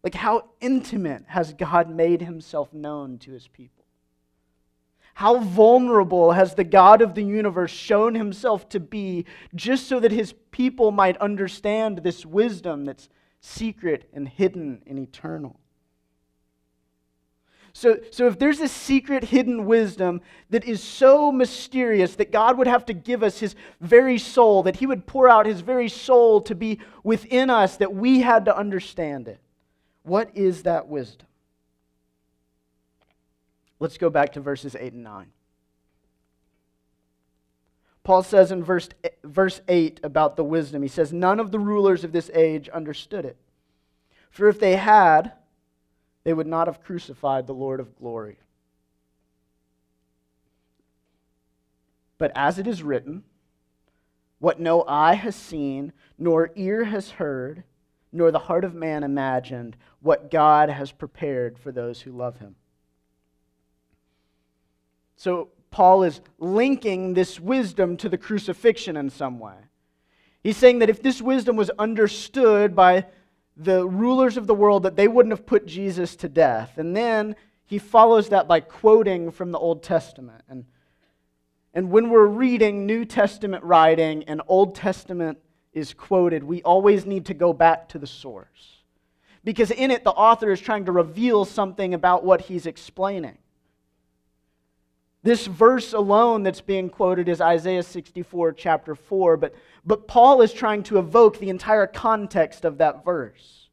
Like, 0.03 0.15
how 0.15 0.51
intimate 0.61 1.25
has 1.29 1.53
God 1.53 1.89
made 1.89 2.23
himself 2.23 2.73
known 2.73 3.19
to 3.19 3.33
his 3.33 3.47
people? 3.47 3.85
How 5.15 5.39
vulnerable 5.39 6.33
has 6.33 6.55
the 6.55 6.65
God 6.65 7.03
of 7.03 7.15
the 7.15 7.23
universe 7.23 7.71
shown 7.71 8.15
himself 8.15 8.69
to 8.71 8.81
be 8.81 9.27
just 9.55 9.87
so 9.87 10.01
that 10.01 10.11
his 10.11 10.35
people 10.51 10.91
might 10.91 11.17
understand 11.19 11.99
this 11.99 12.25
wisdom 12.25 12.85
that's 12.85 13.09
secret 13.41 14.09
and 14.13 14.27
hidden 14.27 14.83
and 14.87 14.99
eternal? 14.99 15.61
So, 17.75 17.99
so 18.11 18.27
if 18.27 18.39
there's 18.39 18.59
this 18.59 18.73
secret 18.73 19.25
hidden 19.25 19.65
wisdom 19.65 20.21
that 20.51 20.65
is 20.65 20.83
so 20.83 21.33
mysterious 21.33 22.17
that 22.17 22.31
God 22.31 22.59
would 22.59 22.67
have 22.67 22.85
to 22.87 22.93
give 22.93 23.23
us 23.23 23.39
his 23.39 23.55
very 23.81 24.19
soul, 24.19 24.63
that 24.65 24.77
he 24.77 24.87
would 24.87 25.07
pour 25.07 25.29
out 25.29 25.47
his 25.47 25.63
very 25.63 25.89
soul 25.89 26.41
to 26.43 26.55
be 26.55 26.81
within 27.03 27.49
us, 27.49 27.77
that 27.79 27.95
we 27.95 28.21
had 28.21 28.45
to 28.45 28.57
understand 28.57 29.27
it, 29.29 29.41
what 30.03 30.31
is 30.35 30.63
that 30.63 30.89
wisdom? 30.89 31.27
Let's 33.79 33.99
go 33.99 34.11
back 34.11 34.33
to 34.33 34.41
verses 34.41 34.77
8 34.79 34.93
and 34.93 35.05
9. 35.05 35.27
Paul 38.05 38.23
says 38.23 38.51
in 38.51 38.65
verse, 38.65 38.89
verse 39.23 39.61
8 39.69 40.01
about 40.03 40.37
the 40.37 40.45
wisdom, 40.45 40.83
he 40.83 40.89
says, 40.89 41.13
None 41.13 41.39
of 41.39 41.51
the 41.51 41.59
rulers 41.59 42.05
of 42.05 42.13
this 42.13 42.31
age 42.35 42.69
understood 42.69 43.25
it. 43.25 43.37
For 44.31 44.49
if 44.49 44.59
they 44.59 44.77
had, 44.77 45.33
they 46.25 46.33
would 46.33 46.47
not 46.47 46.67
have 46.67 46.83
crucified 46.83 47.47
the 47.47 47.55
Lord 47.55 47.81
of 47.81 47.97
glory. 47.97 48.39
But 52.19 52.33
as 52.35 52.59
it 52.59 52.67
is 52.67 52.83
written, 52.83 53.25
what 54.39 54.61
no 54.61 54.85
eye 54.87 55.15
has 55.15 55.37
seen, 55.37 55.93
nor 56.19 56.51
ear 56.57 56.85
has 56.85 57.11
heard, 57.13 57.65
nor 58.13 58.31
the 58.31 58.39
heart 58.39 58.65
of 58.65 58.75
man 58.75 59.03
imagined, 59.03 59.77
what 60.01 60.31
God 60.31 60.69
has 60.69 60.93
prepared 60.93 61.59
for 61.59 61.73
those 61.73 62.03
who 62.03 62.13
love 62.13 62.39
him. 62.39 62.57
So, 65.17 65.49
Paul 65.71 66.03
is 66.03 66.21
linking 66.39 67.15
this 67.15 67.41
wisdom 67.41 67.97
to 67.97 68.09
the 68.09 68.19
crucifixion 68.19 68.97
in 68.97 69.09
some 69.09 69.39
way. 69.39 69.55
He's 70.43 70.59
saying 70.59 70.81
that 70.81 70.91
if 70.91 71.03
this 71.03 71.23
wisdom 71.23 71.57
was 71.57 71.71
understood 71.79 72.77
by 72.77 73.07
the 73.57 73.87
rulers 73.87 74.37
of 74.37 74.47
the 74.47 74.55
world 74.55 74.83
that 74.83 74.97
they 74.97 75.09
wouldn't 75.09 75.33
have 75.33 75.47
put 75.47 75.67
Jesus 75.67 76.17
to 76.17 76.29
death. 76.29 76.79
And 76.79 76.97
then 76.97 77.37
he 77.65 77.79
follows 77.79 78.29
that 78.31 78.49
by 78.49 78.61
quoting 78.61 79.31
from 79.31 79.53
the 79.53 79.59
Old 79.59 79.83
Testament. 79.83 80.43
And, 80.49 80.65
and 81.75 81.91
when 81.91 82.11
we're 82.11 82.27
reading 82.27 82.87
New 82.87 83.05
Testament 83.05 83.63
writing 83.65 84.25
and 84.25 84.41
Old 84.47 84.75
Testament 84.75 85.39
is 85.73 85.95
quoted, 85.95 86.45
we 86.45 86.63
always 86.63 87.07
need 87.07 87.27
to 87.27 87.35
go 87.35 87.53
back 87.53 87.89
to 87.91 87.99
the 87.99 88.07
source. 88.07 88.83
Because 89.45 89.71
in 89.71 89.91
it, 89.91 90.05
the 90.05 90.11
author 90.11 90.53
is 90.53 90.61
trying 90.61 90.85
to 90.85 90.93
reveal 90.93 91.45
something 91.45 91.95
about 91.95 92.25
what 92.25 92.43
he's 92.43 92.67
explaining. 92.67 93.39
This 95.25 95.47
verse 95.47 95.93
alone 95.93 96.43
that's 96.43 96.61
being 96.61 96.91
quoted 96.91 97.29
is 97.29 97.41
Isaiah 97.41 97.83
64, 97.83 98.53
chapter 98.53 98.95
4, 98.95 99.37
but, 99.37 99.55
but 99.85 100.09
Paul 100.09 100.43
is 100.43 100.53
trying 100.53 100.83
to 100.85 100.99
evoke 100.99 101.39
the 101.39 101.49
entire 101.49 101.87
context 101.87 102.65
of 102.65 102.79
that 102.79 103.05
verse. 103.05 103.69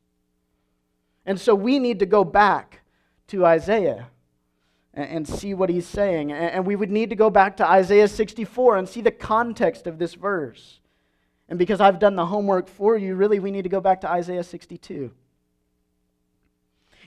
And 1.25 1.39
so 1.39 1.55
we 1.55 1.79
need 1.79 1.99
to 1.99 2.05
go 2.05 2.23
back 2.23 2.81
to 3.27 3.45
Isaiah 3.45 4.07
and, 4.93 5.09
and 5.09 5.27
see 5.27 5.55
what 5.55 5.69
he's 5.69 5.87
saying. 5.87 6.31
And, 6.31 6.51
and 6.51 6.65
we 6.67 6.75
would 6.75 6.91
need 6.91 7.09
to 7.09 7.15
go 7.15 7.31
back 7.31 7.57
to 7.57 7.67
Isaiah 7.67 8.07
64 8.07 8.77
and 8.77 8.87
see 8.87 9.01
the 9.01 9.11
context 9.11 9.87
of 9.87 9.97
this 9.97 10.13
verse. 10.13 10.79
And 11.49 11.57
because 11.57 11.81
I've 11.81 11.99
done 11.99 12.15
the 12.15 12.27
homework 12.27 12.69
for 12.69 12.95
you, 12.95 13.15
really, 13.15 13.39
we 13.39 13.51
need 13.51 13.63
to 13.63 13.69
go 13.69 13.81
back 13.81 14.01
to 14.01 14.09
Isaiah 14.09 14.43
62. 14.43 15.11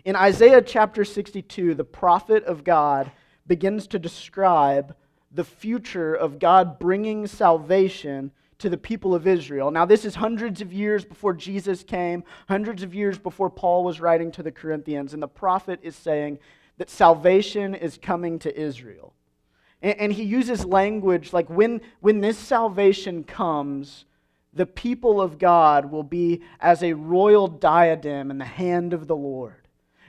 In 0.04 0.16
Isaiah 0.16 0.60
chapter 0.60 1.04
62, 1.04 1.74
the 1.74 1.84
prophet 1.84 2.44
of 2.44 2.64
God 2.64 3.10
begins 3.46 3.86
to 3.88 4.00
describe 4.00 4.96
the 5.30 5.44
future 5.44 6.12
of 6.12 6.40
God 6.40 6.80
bringing 6.80 7.28
salvation 7.28 8.32
to 8.58 8.68
the 8.68 8.76
people 8.76 9.14
of 9.14 9.28
Israel. 9.28 9.70
Now, 9.70 9.84
this 9.84 10.04
is 10.04 10.16
hundreds 10.16 10.60
of 10.60 10.72
years 10.72 11.04
before 11.04 11.34
Jesus 11.34 11.84
came, 11.84 12.24
hundreds 12.48 12.82
of 12.82 12.94
years 12.94 13.18
before 13.18 13.48
Paul 13.48 13.84
was 13.84 14.00
writing 14.00 14.32
to 14.32 14.42
the 14.42 14.52
Corinthians, 14.52 15.14
and 15.14 15.22
the 15.22 15.28
prophet 15.28 15.78
is 15.82 15.94
saying 15.94 16.40
that 16.78 16.90
salvation 16.90 17.74
is 17.74 17.96
coming 17.96 18.40
to 18.40 18.60
Israel. 18.60 19.14
And, 19.82 19.98
and 19.98 20.12
he 20.12 20.24
uses 20.24 20.64
language 20.64 21.32
like 21.32 21.48
when, 21.48 21.80
when 22.00 22.20
this 22.20 22.38
salvation 22.38 23.22
comes, 23.24 24.04
the 24.52 24.66
people 24.66 25.20
of 25.20 25.38
God 25.38 25.90
will 25.90 26.02
be 26.02 26.42
as 26.60 26.82
a 26.82 26.92
royal 26.92 27.48
diadem 27.48 28.30
in 28.30 28.38
the 28.38 28.44
hand 28.44 28.92
of 28.92 29.06
the 29.06 29.16
Lord 29.16 29.62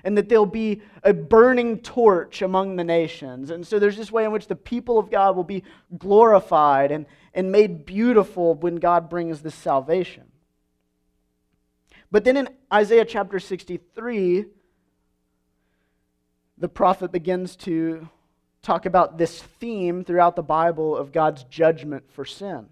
and 0.04 0.18
that 0.18 0.28
there'll 0.28 0.46
be 0.46 0.82
a 1.04 1.14
burning 1.14 1.80
torch 1.80 2.42
among 2.42 2.76
the 2.76 2.84
nations. 2.84 3.50
And 3.50 3.66
so 3.66 3.80
there's 3.80 3.96
this 3.98 4.12
way 4.12 4.26
in 4.26 4.32
which 4.32 4.48
the 4.48 4.56
people 4.56 5.00
of 5.00 5.10
God 5.10 5.36
will 5.36 5.46
be 5.46 5.64
glorified 5.98 6.92
and, 6.92 7.06
and 7.34 7.52
made 7.52 7.86
beautiful 7.86 8.54
when 8.56 8.76
God 8.76 9.10
brings 9.10 9.42
this 9.42 9.56
salvation. 9.56 10.24
But 12.12 12.26
then 12.26 12.38
in 12.38 12.50
Isaiah 12.72 13.06
chapter 13.06 13.40
63, 13.40 14.46
the 16.58 16.70
prophet 16.70 17.12
begins 17.12 17.56
to 17.58 18.08
talk 18.62 18.86
about 18.86 19.18
this 19.18 19.42
theme 19.42 20.04
throughout 20.04 20.36
the 20.36 20.44
Bible 20.44 20.96
of 20.96 21.12
God's 21.12 21.44
judgment 21.46 22.12
for 22.12 22.26
sin. 22.26 22.68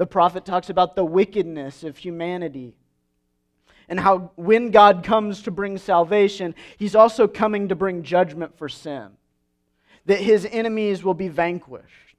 The 0.00 0.06
prophet 0.06 0.46
talks 0.46 0.70
about 0.70 0.96
the 0.96 1.04
wickedness 1.04 1.84
of 1.84 1.98
humanity 1.98 2.74
and 3.86 4.00
how 4.00 4.30
when 4.34 4.70
God 4.70 5.04
comes 5.04 5.42
to 5.42 5.50
bring 5.50 5.76
salvation, 5.76 6.54
he's 6.78 6.94
also 6.94 7.28
coming 7.28 7.68
to 7.68 7.74
bring 7.74 8.02
judgment 8.02 8.56
for 8.56 8.66
sin, 8.66 9.10
that 10.06 10.20
his 10.20 10.48
enemies 10.50 11.04
will 11.04 11.12
be 11.12 11.28
vanquished. 11.28 12.16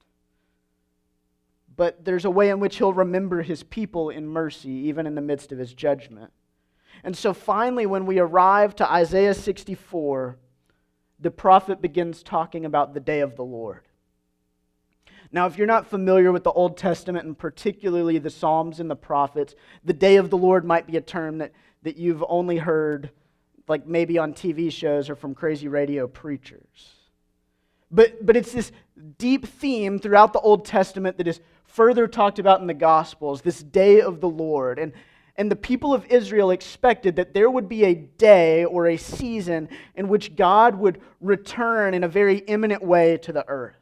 But 1.74 2.04
there's 2.04 2.24
a 2.24 2.30
way 2.30 2.50
in 2.50 2.60
which 2.60 2.76
he'll 2.76 2.92
remember 2.92 3.42
his 3.42 3.64
people 3.64 4.10
in 4.10 4.28
mercy, 4.28 4.70
even 4.70 5.04
in 5.04 5.16
the 5.16 5.20
midst 5.20 5.50
of 5.50 5.58
his 5.58 5.74
judgment. 5.74 6.30
And 7.02 7.16
so 7.16 7.34
finally, 7.34 7.86
when 7.86 8.06
we 8.06 8.20
arrive 8.20 8.76
to 8.76 8.88
Isaiah 8.88 9.34
64, 9.34 10.38
the 11.18 11.32
prophet 11.32 11.82
begins 11.82 12.22
talking 12.22 12.64
about 12.64 12.94
the 12.94 13.00
day 13.00 13.18
of 13.18 13.34
the 13.34 13.44
Lord. 13.44 13.88
Now, 15.32 15.46
if 15.46 15.56
you're 15.56 15.66
not 15.66 15.86
familiar 15.86 16.30
with 16.30 16.44
the 16.44 16.52
Old 16.52 16.76
Testament 16.76 17.24
and 17.26 17.36
particularly 17.36 18.18
the 18.18 18.28
Psalms 18.28 18.80
and 18.80 18.90
the 18.90 18.96
prophets, 18.96 19.54
the 19.82 19.94
day 19.94 20.16
of 20.16 20.28
the 20.28 20.36
Lord 20.36 20.64
might 20.64 20.86
be 20.86 20.98
a 20.98 21.00
term 21.00 21.38
that, 21.38 21.52
that 21.82 21.96
you've 21.96 22.22
only 22.28 22.58
heard, 22.58 23.10
like 23.66 23.86
maybe 23.86 24.18
on 24.18 24.34
TV 24.34 24.70
shows 24.70 25.08
or 25.08 25.16
from 25.16 25.34
crazy 25.34 25.68
radio 25.68 26.06
preachers. 26.06 26.96
But, 27.90 28.24
but 28.24 28.36
it's 28.36 28.52
this 28.52 28.72
deep 29.16 29.46
theme 29.46 29.98
throughout 29.98 30.34
the 30.34 30.40
Old 30.40 30.66
Testament 30.66 31.16
that 31.16 31.26
is 31.26 31.40
further 31.64 32.06
talked 32.06 32.38
about 32.38 32.60
in 32.60 32.66
the 32.66 32.74
Gospels, 32.74 33.40
this 33.40 33.62
day 33.62 34.02
of 34.02 34.20
the 34.20 34.28
Lord. 34.28 34.78
And, 34.78 34.92
and 35.36 35.50
the 35.50 35.56
people 35.56 35.94
of 35.94 36.04
Israel 36.06 36.50
expected 36.50 37.16
that 37.16 37.32
there 37.32 37.50
would 37.50 37.70
be 37.70 37.84
a 37.84 37.94
day 37.94 38.66
or 38.66 38.86
a 38.86 38.98
season 38.98 39.70
in 39.94 40.08
which 40.08 40.36
God 40.36 40.74
would 40.74 41.00
return 41.22 41.94
in 41.94 42.04
a 42.04 42.08
very 42.08 42.38
imminent 42.38 42.82
way 42.82 43.16
to 43.18 43.32
the 43.32 43.48
earth 43.48 43.81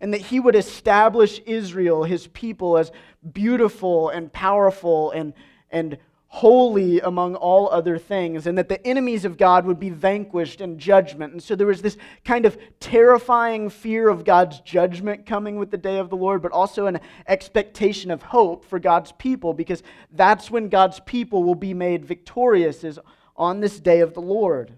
and 0.00 0.12
that 0.14 0.20
he 0.20 0.40
would 0.40 0.56
establish 0.56 1.40
Israel, 1.46 2.04
his 2.04 2.26
people, 2.28 2.78
as 2.78 2.90
beautiful 3.32 4.08
and 4.08 4.32
powerful 4.32 5.10
and, 5.10 5.34
and 5.70 5.98
holy 6.32 7.00
among 7.00 7.34
all 7.34 7.68
other 7.70 7.98
things, 7.98 8.46
and 8.46 8.56
that 8.56 8.68
the 8.68 8.86
enemies 8.86 9.24
of 9.24 9.36
God 9.36 9.66
would 9.66 9.80
be 9.80 9.90
vanquished 9.90 10.60
in 10.60 10.78
judgment. 10.78 11.32
And 11.32 11.42
so 11.42 11.56
there 11.56 11.66
was 11.66 11.82
this 11.82 11.96
kind 12.24 12.46
of 12.46 12.56
terrifying 12.78 13.68
fear 13.68 14.08
of 14.08 14.24
God's 14.24 14.60
judgment 14.60 15.26
coming 15.26 15.56
with 15.56 15.72
the 15.72 15.76
day 15.76 15.98
of 15.98 16.08
the 16.08 16.16
Lord, 16.16 16.40
but 16.40 16.52
also 16.52 16.86
an 16.86 17.00
expectation 17.26 18.12
of 18.12 18.22
hope 18.22 18.64
for 18.64 18.78
God's 18.78 19.10
people, 19.12 19.52
because 19.52 19.82
that's 20.12 20.52
when 20.52 20.68
God's 20.68 21.00
people 21.00 21.42
will 21.42 21.56
be 21.56 21.74
made 21.74 22.04
victorious, 22.04 22.84
is 22.84 23.00
on 23.36 23.58
this 23.58 23.80
day 23.80 23.98
of 23.98 24.14
the 24.14 24.22
Lord. 24.22 24.74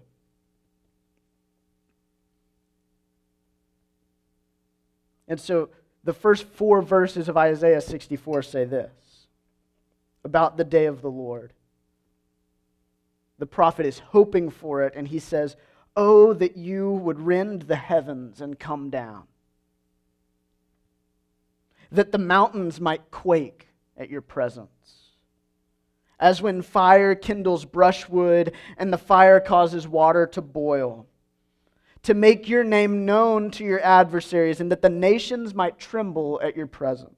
And 5.27 5.39
so 5.39 5.69
the 6.03 6.13
first 6.13 6.45
four 6.45 6.81
verses 6.81 7.29
of 7.29 7.37
Isaiah 7.37 7.81
64 7.81 8.43
say 8.43 8.65
this 8.65 8.91
about 10.23 10.57
the 10.57 10.63
day 10.63 10.85
of 10.85 11.01
the 11.01 11.11
Lord. 11.11 11.53
The 13.39 13.45
prophet 13.45 13.85
is 13.85 13.99
hoping 13.99 14.49
for 14.49 14.83
it, 14.83 14.93
and 14.95 15.07
he 15.07 15.19
says, 15.19 15.55
Oh, 15.95 16.33
that 16.33 16.57
you 16.57 16.91
would 16.91 17.19
rend 17.19 17.63
the 17.63 17.75
heavens 17.75 18.41
and 18.41 18.59
come 18.59 18.89
down, 18.89 19.23
that 21.91 22.11
the 22.11 22.17
mountains 22.17 22.79
might 22.79 23.11
quake 23.11 23.67
at 23.97 24.09
your 24.09 24.21
presence. 24.21 24.69
As 26.19 26.41
when 26.41 26.61
fire 26.61 27.15
kindles 27.15 27.65
brushwood 27.65 28.53
and 28.77 28.93
the 28.93 28.97
fire 28.97 29.39
causes 29.39 29.87
water 29.87 30.25
to 30.27 30.41
boil 30.41 31.05
to 32.03 32.13
make 32.13 32.49
your 32.49 32.63
name 32.63 33.05
known 33.05 33.49
to 33.51 33.63
your 33.63 33.81
adversaries, 33.81 34.59
and 34.59 34.71
that 34.71 34.81
the 34.81 34.89
nations 34.89 35.55
might 35.55 35.79
tremble 35.79 36.39
at 36.43 36.55
your 36.55 36.67
presence. 36.67 37.15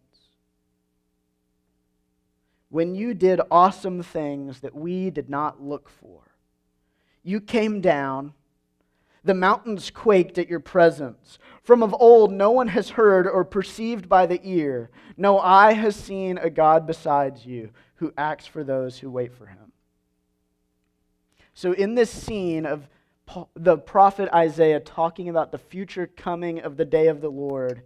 When 2.70 2.94
you 2.94 3.14
did 3.14 3.42
awesome 3.50 4.04
things 4.04 4.60
that 4.60 4.76
we 4.76 5.10
did 5.10 5.30
not 5.30 5.62
look 5.62 5.90
for, 5.90 6.22
you 7.24 7.42
came 7.42 7.82
down. 7.82 8.34
The 9.24 9.34
mountains 9.34 9.90
quaked 9.90 10.38
at 10.38 10.50
your 10.50 10.60
presence. 10.60 11.40
From 11.64 11.82
of 11.82 11.96
old, 12.00 12.32
no 12.32 12.52
one 12.52 12.68
has 12.68 12.90
heard 12.90 13.28
or 13.28 13.44
perceived 13.44 14.08
by 14.08 14.28
the 14.28 14.40
ear. 14.44 14.92
No 15.18 15.40
eye 15.40 15.74
has 15.74 15.96
seen 15.96 16.38
a 16.38 16.52
God 16.52 16.86
besides 16.86 17.44
you 17.44 17.72
who 17.96 18.14
acts 18.18 18.46
for 18.46 18.64
those 18.64 19.00
who 19.00 19.10
wait 19.10 19.34
for 19.34 19.48
him. 19.48 19.72
So, 21.56 21.72
in 21.72 21.96
this 21.96 22.12
scene 22.12 22.66
of 22.66 22.88
the 23.56 23.78
prophet 23.78 24.30
Isaiah 24.34 24.80
talking 24.80 25.30
about 25.30 25.52
the 25.52 25.58
future 25.58 26.08
coming 26.08 26.60
of 26.60 26.78
the 26.78 26.86
day 26.86 27.08
of 27.08 27.22
the 27.22 27.30
Lord, 27.30 27.82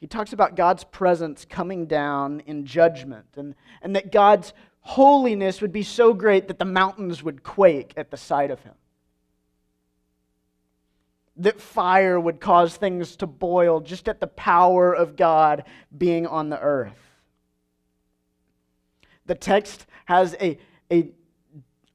he 0.00 0.06
talks 0.06 0.32
about 0.32 0.56
God's 0.56 0.84
presence 0.84 1.44
coming 1.48 1.86
down 1.86 2.40
in 2.46 2.64
judgment 2.64 3.26
and, 3.36 3.54
and 3.82 3.94
that 3.96 4.12
God's 4.12 4.54
holiness 4.80 5.60
would 5.60 5.72
be 5.72 5.82
so 5.82 6.14
great 6.14 6.48
that 6.48 6.58
the 6.58 6.64
mountains 6.64 7.22
would 7.22 7.42
quake 7.42 7.92
at 7.96 8.10
the 8.10 8.16
sight 8.16 8.50
of 8.50 8.60
him. 8.62 8.74
That 11.36 11.60
fire 11.60 12.18
would 12.18 12.40
cause 12.40 12.76
things 12.76 13.16
to 13.16 13.26
boil 13.26 13.80
just 13.80 14.08
at 14.08 14.20
the 14.20 14.26
power 14.26 14.92
of 14.92 15.16
God 15.16 15.64
being 15.96 16.26
on 16.26 16.48
the 16.48 16.60
earth. 16.60 16.98
The 19.26 19.34
text 19.34 19.86
has 20.06 20.34
a, 20.40 20.58
a 20.90 21.12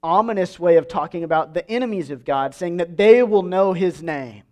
ominous 0.06 0.60
way 0.60 0.78
of 0.78 0.88
talking 0.88 1.24
about 1.24 1.54
the 1.54 1.70
enemies 1.70 2.12
of 2.12 2.24
God, 2.24 2.54
saying 2.54 2.78
that 2.78 2.96
they 2.96 3.24
will 3.24 3.44
know 3.44 3.74
his 3.74 4.04
name 4.04 4.44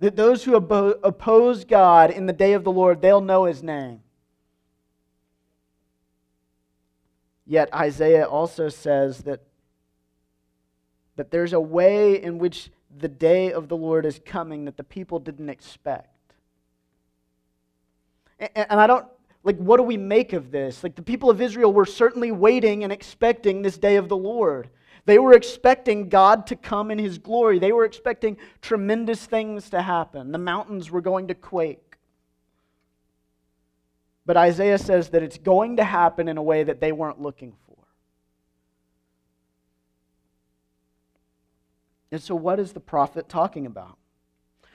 that 0.00 0.16
those 0.16 0.44
who 0.44 0.54
oppose 0.56 1.64
God 1.64 2.10
in 2.10 2.26
the 2.26 2.32
day 2.32 2.54
of 2.54 2.64
the 2.64 2.72
Lord, 2.72 3.02
they'll 3.02 3.20
know 3.20 3.44
his 3.44 3.62
name. 3.62 4.00
Yet 7.46 7.72
Isaiah 7.74 8.26
also 8.26 8.70
says 8.70 9.18
that, 9.24 9.42
that 11.16 11.30
there's 11.30 11.52
a 11.52 11.60
way 11.60 12.20
in 12.20 12.38
which 12.38 12.70
the 12.96 13.08
day 13.08 13.52
of 13.52 13.68
the 13.68 13.76
Lord 13.76 14.06
is 14.06 14.20
coming 14.24 14.64
that 14.64 14.78
the 14.78 14.84
people 14.84 15.18
didn't 15.18 15.50
expect. 15.50 16.08
And, 18.38 18.80
I 18.80 18.86
don't, 18.86 19.06
like, 19.42 19.56
what 19.56 19.78
do 19.78 19.82
we 19.82 19.96
make 19.96 20.32
of 20.32 20.50
this? 20.50 20.82
Like, 20.82 20.94
the 20.94 21.02
people 21.02 21.30
of 21.30 21.40
Israel 21.40 21.72
were 21.72 21.86
certainly 21.86 22.30
waiting 22.30 22.84
and 22.84 22.92
expecting 22.92 23.62
this 23.62 23.78
day 23.78 23.96
of 23.96 24.08
the 24.08 24.16
Lord. 24.16 24.68
They 25.06 25.18
were 25.18 25.32
expecting 25.32 26.08
God 26.08 26.46
to 26.48 26.56
come 26.56 26.90
in 26.90 26.98
his 26.98 27.18
glory. 27.18 27.58
They 27.58 27.72
were 27.72 27.84
expecting 27.84 28.36
tremendous 28.60 29.24
things 29.24 29.70
to 29.70 29.80
happen. 29.80 30.32
The 30.32 30.38
mountains 30.38 30.90
were 30.90 31.00
going 31.00 31.28
to 31.28 31.34
quake. 31.34 31.96
But 34.26 34.36
Isaiah 34.36 34.78
says 34.78 35.08
that 35.10 35.22
it's 35.22 35.38
going 35.38 35.78
to 35.78 35.84
happen 35.84 36.28
in 36.28 36.36
a 36.36 36.42
way 36.42 36.62
that 36.62 36.80
they 36.80 36.92
weren't 36.92 37.20
looking 37.20 37.54
for. 37.66 37.76
And 42.12 42.22
so, 42.22 42.34
what 42.34 42.60
is 42.60 42.72
the 42.72 42.80
prophet 42.80 43.28
talking 43.28 43.66
about? 43.66 43.96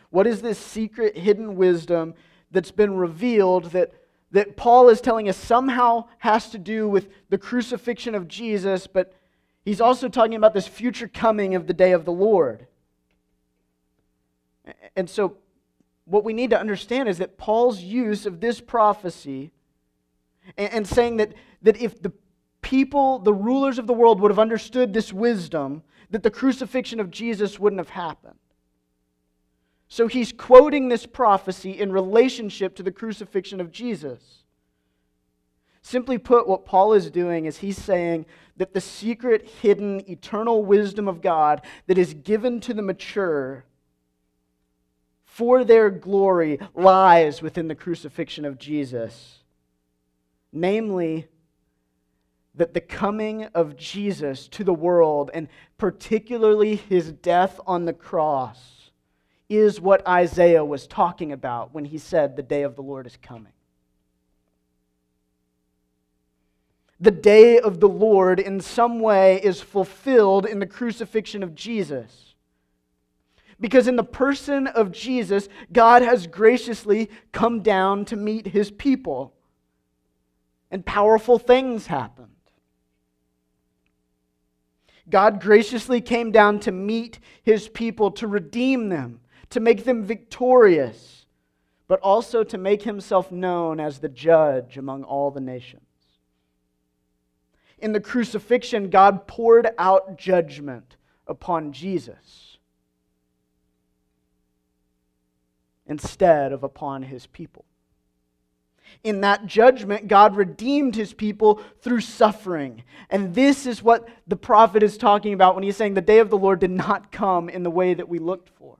What 0.09 0.27
is 0.27 0.41
this 0.41 0.57
secret 0.57 1.17
hidden 1.17 1.55
wisdom 1.55 2.15
that's 2.51 2.71
been 2.71 2.95
revealed 2.95 3.65
that, 3.71 3.93
that 4.35 4.57
Paul 4.57 4.89
is 4.89 4.99
telling 4.99 5.29
us 5.29 5.37
somehow 5.37 6.09
has 6.17 6.49
to 6.49 6.57
do 6.57 6.89
with 6.89 7.07
the 7.29 7.37
crucifixion 7.37 8.15
of 8.15 8.27
Jesus, 8.27 8.85
but 8.85 9.13
He's 9.63 9.79
also 9.79 10.09
talking 10.09 10.35
about 10.35 10.53
this 10.53 10.67
future 10.67 11.07
coming 11.07 11.55
of 11.55 11.67
the 11.67 11.73
day 11.73 11.93
of 11.93 12.03
the 12.03 12.11
Lord. 12.11 12.67
And 14.95 15.09
so, 15.09 15.37
what 16.03 16.25
we 16.25 16.33
need 16.33 16.49
to 16.49 16.59
understand 16.59 17.07
is 17.07 17.17
that 17.19 17.37
Paul's 17.37 17.79
use 17.79 18.25
of 18.25 18.41
this 18.41 18.59
prophecy 18.59 19.53
and, 20.57 20.73
and 20.73 20.87
saying 20.87 21.15
that, 21.17 21.33
that 21.61 21.77
if 21.77 22.01
the 22.01 22.11
people, 22.61 23.19
the 23.19 23.33
rulers 23.33 23.79
of 23.79 23.87
the 23.87 23.93
world, 23.93 24.19
would 24.19 24.31
have 24.31 24.39
understood 24.39 24.93
this 24.93 25.13
wisdom, 25.13 25.81
that 26.09 26.23
the 26.23 26.29
crucifixion 26.29 26.99
of 26.99 27.09
Jesus 27.09 27.57
wouldn't 27.57 27.79
have 27.79 27.89
happened. 27.89 28.35
So 29.87 30.07
he's 30.07 30.31
quoting 30.31 30.89
this 30.89 31.05
prophecy 31.05 31.79
in 31.79 31.91
relationship 31.91 32.75
to 32.75 32.83
the 32.83 32.91
crucifixion 32.91 33.61
of 33.61 33.71
Jesus. 33.71 34.43
Simply 35.81 36.17
put, 36.17 36.47
what 36.47 36.65
Paul 36.65 36.93
is 36.93 37.11
doing 37.11 37.45
is 37.45 37.57
he's 37.57 37.77
saying 37.77 38.25
that 38.57 38.73
the 38.73 38.81
secret, 38.81 39.47
hidden, 39.61 40.09
eternal 40.09 40.65
wisdom 40.65 41.07
of 41.07 41.21
God 41.21 41.61
that 41.85 41.97
is 41.97 42.15
given 42.15 42.59
to 42.61 42.73
the 42.73 42.81
mature 42.81 43.65
for 45.23 45.63
their 45.63 45.89
glory 45.89 46.59
lies 46.73 47.41
within 47.41 47.67
the 47.67 47.75
crucifixion 47.75 48.45
of 48.45 48.57
Jesus. 48.57 49.39
Namely, 50.51 51.27
that 52.55 52.73
the 52.73 52.81
coming 52.81 53.43
of 53.53 53.75
Jesus 53.75 54.47
to 54.47 54.63
the 54.63 54.73
world, 54.73 55.29
and 55.33 55.49
particularly 55.77 56.77
his 56.77 57.11
death 57.11 57.59
on 57.67 57.85
the 57.85 57.93
cross, 57.93 58.84
is 59.49 59.79
what 59.79 60.07
Isaiah 60.07 60.65
was 60.65 60.87
talking 60.87 61.31
about 61.31 61.73
when 61.73 61.85
he 61.85 61.97
said, 61.97 62.35
The 62.35 62.43
day 62.43 62.63
of 62.63 62.75
the 62.75 62.81
Lord 62.81 63.05
is 63.05 63.17
coming. 63.21 63.53
the 66.99 67.11
day 67.11 67.59
of 67.59 67.79
the 67.79 67.89
Lord 67.89 68.39
in 68.39 68.61
some 68.61 68.99
way 68.99 69.41
is 69.41 69.61
fulfilled 69.61 70.45
in 70.45 70.59
the 70.59 70.65
crucifixion 70.65 71.43
of 71.43 71.55
Jesus. 71.55 72.35
Because 73.59 73.87
in 73.87 73.95
the 73.95 74.03
person 74.03 74.67
of 74.67 74.91
Jesus, 74.91 75.47
God 75.71 76.01
has 76.01 76.27
graciously 76.27 77.09
come 77.31 77.61
down 77.61 78.05
to 78.05 78.15
meet 78.15 78.47
his 78.47 78.71
people. 78.71 79.33
And 80.71 80.85
powerful 80.85 81.37
things 81.37 81.87
happened. 81.87 82.29
God 85.09 85.39
graciously 85.39 86.01
came 86.01 86.31
down 86.31 86.59
to 86.61 86.71
meet 86.71 87.19
his 87.43 87.69
people, 87.69 88.11
to 88.11 88.27
redeem 88.27 88.89
them, 88.89 89.19
to 89.55 89.59
make 89.59 89.83
them 89.83 90.03
victorious, 90.03 91.25
but 91.87 91.99
also 91.99 92.43
to 92.43 92.57
make 92.57 92.83
himself 92.83 93.31
known 93.31 93.79
as 93.79 93.99
the 93.99 94.09
judge 94.09 94.77
among 94.77 95.03
all 95.03 95.31
the 95.31 95.41
nations 95.41 95.81
in 97.79 97.93
the 97.93 97.99
crucifixion, 97.99 98.89
God 98.89 99.27
poured 99.27 99.69
out 99.77 100.17
judgment 100.17 100.95
upon 101.27 101.71
Jesus 101.71 102.57
instead 105.85 106.51
of 106.51 106.63
upon 106.63 107.03
his 107.03 107.27
people. 107.27 107.65
In 109.03 109.21
that 109.21 109.45
judgment, 109.45 110.07
God 110.07 110.35
redeemed 110.35 110.95
his 110.95 111.13
people 111.13 111.61
through 111.81 112.01
suffering. 112.01 112.83
And 113.09 113.35
this 113.35 113.65
is 113.65 113.83
what 113.83 114.07
the 114.25 114.35
prophet 114.35 114.81
is 114.81 114.97
talking 114.97 115.33
about 115.33 115.53
when 115.53 115.63
he's 115.63 115.75
saying 115.75 115.95
the 115.95 116.01
day 116.01 116.19
of 116.19 116.29
the 116.29 116.37
Lord 116.37 116.59
did 116.59 116.71
not 116.71 117.11
come 117.11 117.49
in 117.49 117.63
the 117.63 117.71
way 117.71 117.93
that 117.93 118.09
we 118.09 118.19
looked 118.19 118.49
for. 118.49 118.77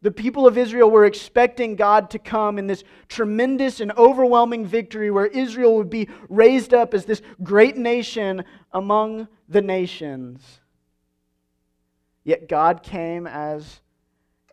The 0.00 0.10
people 0.12 0.46
of 0.46 0.56
Israel 0.56 0.90
were 0.90 1.06
expecting 1.06 1.74
God 1.74 2.10
to 2.10 2.20
come 2.20 2.58
in 2.58 2.68
this 2.68 2.84
tremendous 3.08 3.80
and 3.80 3.90
overwhelming 3.92 4.64
victory 4.64 5.10
where 5.10 5.26
Israel 5.26 5.76
would 5.76 5.90
be 5.90 6.08
raised 6.28 6.72
up 6.72 6.94
as 6.94 7.04
this 7.04 7.20
great 7.42 7.76
nation 7.76 8.44
among 8.72 9.26
the 9.48 9.62
nations. 9.62 10.60
Yet 12.22 12.48
God 12.48 12.82
came 12.82 13.26
as 13.26 13.80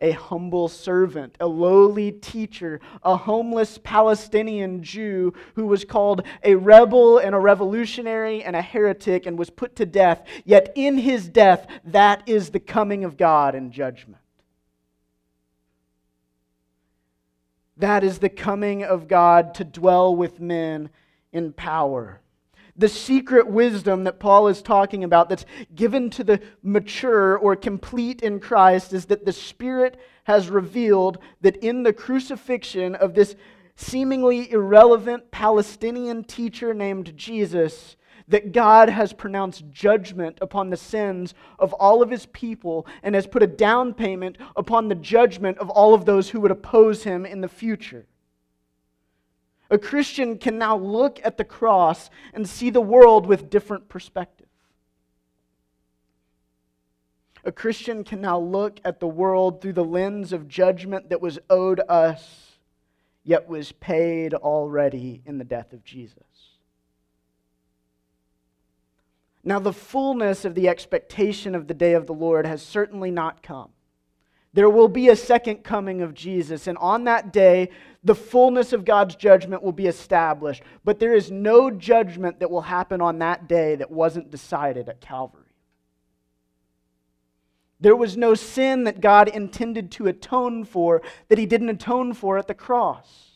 a 0.00 0.10
humble 0.10 0.68
servant, 0.68 1.36
a 1.40 1.46
lowly 1.46 2.12
teacher, 2.12 2.80
a 3.02 3.16
homeless 3.16 3.78
Palestinian 3.82 4.82
Jew 4.82 5.32
who 5.54 5.66
was 5.66 5.84
called 5.84 6.22
a 6.42 6.54
rebel 6.54 7.18
and 7.18 7.34
a 7.34 7.38
revolutionary 7.38 8.42
and 8.42 8.56
a 8.56 8.62
heretic 8.62 9.26
and 9.26 9.38
was 9.38 9.50
put 9.50 9.76
to 9.76 9.86
death. 9.86 10.26
Yet 10.44 10.72
in 10.74 10.98
his 10.98 11.28
death, 11.28 11.66
that 11.84 12.22
is 12.26 12.50
the 12.50 12.60
coming 12.60 13.04
of 13.04 13.16
God 13.16 13.54
in 13.54 13.70
judgment. 13.70 14.22
That 17.76 18.02
is 18.04 18.18
the 18.18 18.28
coming 18.28 18.84
of 18.84 19.08
God 19.08 19.54
to 19.54 19.64
dwell 19.64 20.14
with 20.14 20.40
men 20.40 20.90
in 21.32 21.52
power. 21.52 22.20
The 22.78 22.88
secret 22.88 23.46
wisdom 23.46 24.04
that 24.04 24.20
Paul 24.20 24.48
is 24.48 24.60
talking 24.60 25.02
about, 25.04 25.28
that's 25.28 25.46
given 25.74 26.10
to 26.10 26.24
the 26.24 26.40
mature 26.62 27.36
or 27.36 27.56
complete 27.56 28.22
in 28.22 28.38
Christ, 28.38 28.92
is 28.92 29.06
that 29.06 29.24
the 29.24 29.32
Spirit 29.32 29.98
has 30.24 30.50
revealed 30.50 31.18
that 31.40 31.56
in 31.56 31.82
the 31.82 31.92
crucifixion 31.92 32.94
of 32.94 33.14
this 33.14 33.34
seemingly 33.76 34.50
irrelevant 34.50 35.30
Palestinian 35.30 36.24
teacher 36.24 36.74
named 36.74 37.16
Jesus, 37.16 37.96
that 38.28 38.52
God 38.52 38.88
has 38.88 39.12
pronounced 39.12 39.70
judgment 39.70 40.38
upon 40.40 40.70
the 40.70 40.76
sins 40.76 41.34
of 41.58 41.72
all 41.74 42.02
of 42.02 42.10
his 42.10 42.26
people 42.26 42.86
and 43.02 43.14
has 43.14 43.26
put 43.26 43.42
a 43.42 43.46
down 43.46 43.94
payment 43.94 44.36
upon 44.56 44.88
the 44.88 44.94
judgment 44.94 45.58
of 45.58 45.70
all 45.70 45.94
of 45.94 46.04
those 46.04 46.30
who 46.30 46.40
would 46.40 46.50
oppose 46.50 47.04
him 47.04 47.24
in 47.24 47.40
the 47.40 47.48
future. 47.48 48.06
A 49.70 49.78
Christian 49.78 50.38
can 50.38 50.58
now 50.58 50.76
look 50.76 51.20
at 51.24 51.38
the 51.38 51.44
cross 51.44 52.10
and 52.32 52.48
see 52.48 52.70
the 52.70 52.80
world 52.80 53.26
with 53.26 53.50
different 53.50 53.88
perspective. 53.88 54.46
A 57.44 57.52
Christian 57.52 58.02
can 58.02 58.20
now 58.20 58.40
look 58.40 58.80
at 58.84 58.98
the 58.98 59.06
world 59.06 59.60
through 59.60 59.74
the 59.74 59.84
lens 59.84 60.32
of 60.32 60.48
judgment 60.48 61.10
that 61.10 61.20
was 61.20 61.38
owed 61.48 61.80
us, 61.88 62.58
yet 63.22 63.48
was 63.48 63.70
paid 63.70 64.34
already 64.34 65.22
in 65.24 65.38
the 65.38 65.44
death 65.44 65.72
of 65.72 65.84
Jesus. 65.84 66.25
Now, 69.46 69.60
the 69.60 69.72
fullness 69.72 70.44
of 70.44 70.56
the 70.56 70.68
expectation 70.68 71.54
of 71.54 71.68
the 71.68 71.74
day 71.74 71.92
of 71.92 72.06
the 72.06 72.12
Lord 72.12 72.46
has 72.46 72.62
certainly 72.62 73.12
not 73.12 73.44
come. 73.44 73.70
There 74.52 74.68
will 74.68 74.88
be 74.88 75.08
a 75.08 75.14
second 75.14 75.62
coming 75.62 76.02
of 76.02 76.14
Jesus, 76.14 76.66
and 76.66 76.76
on 76.78 77.04
that 77.04 77.32
day, 77.32 77.70
the 78.02 78.16
fullness 78.16 78.72
of 78.72 78.84
God's 78.84 79.14
judgment 79.14 79.62
will 79.62 79.70
be 79.70 79.86
established. 79.86 80.64
But 80.82 80.98
there 80.98 81.14
is 81.14 81.30
no 81.30 81.70
judgment 81.70 82.40
that 82.40 82.50
will 82.50 82.62
happen 82.62 83.00
on 83.00 83.20
that 83.20 83.46
day 83.46 83.76
that 83.76 83.88
wasn't 83.88 84.32
decided 84.32 84.88
at 84.88 85.00
Calvary. 85.00 85.44
There 87.78 87.94
was 87.94 88.16
no 88.16 88.34
sin 88.34 88.82
that 88.82 89.00
God 89.00 89.28
intended 89.28 89.92
to 89.92 90.08
atone 90.08 90.64
for 90.64 91.02
that 91.28 91.38
he 91.38 91.46
didn't 91.46 91.68
atone 91.68 92.14
for 92.14 92.36
at 92.36 92.48
the 92.48 92.54
cross. 92.54 93.35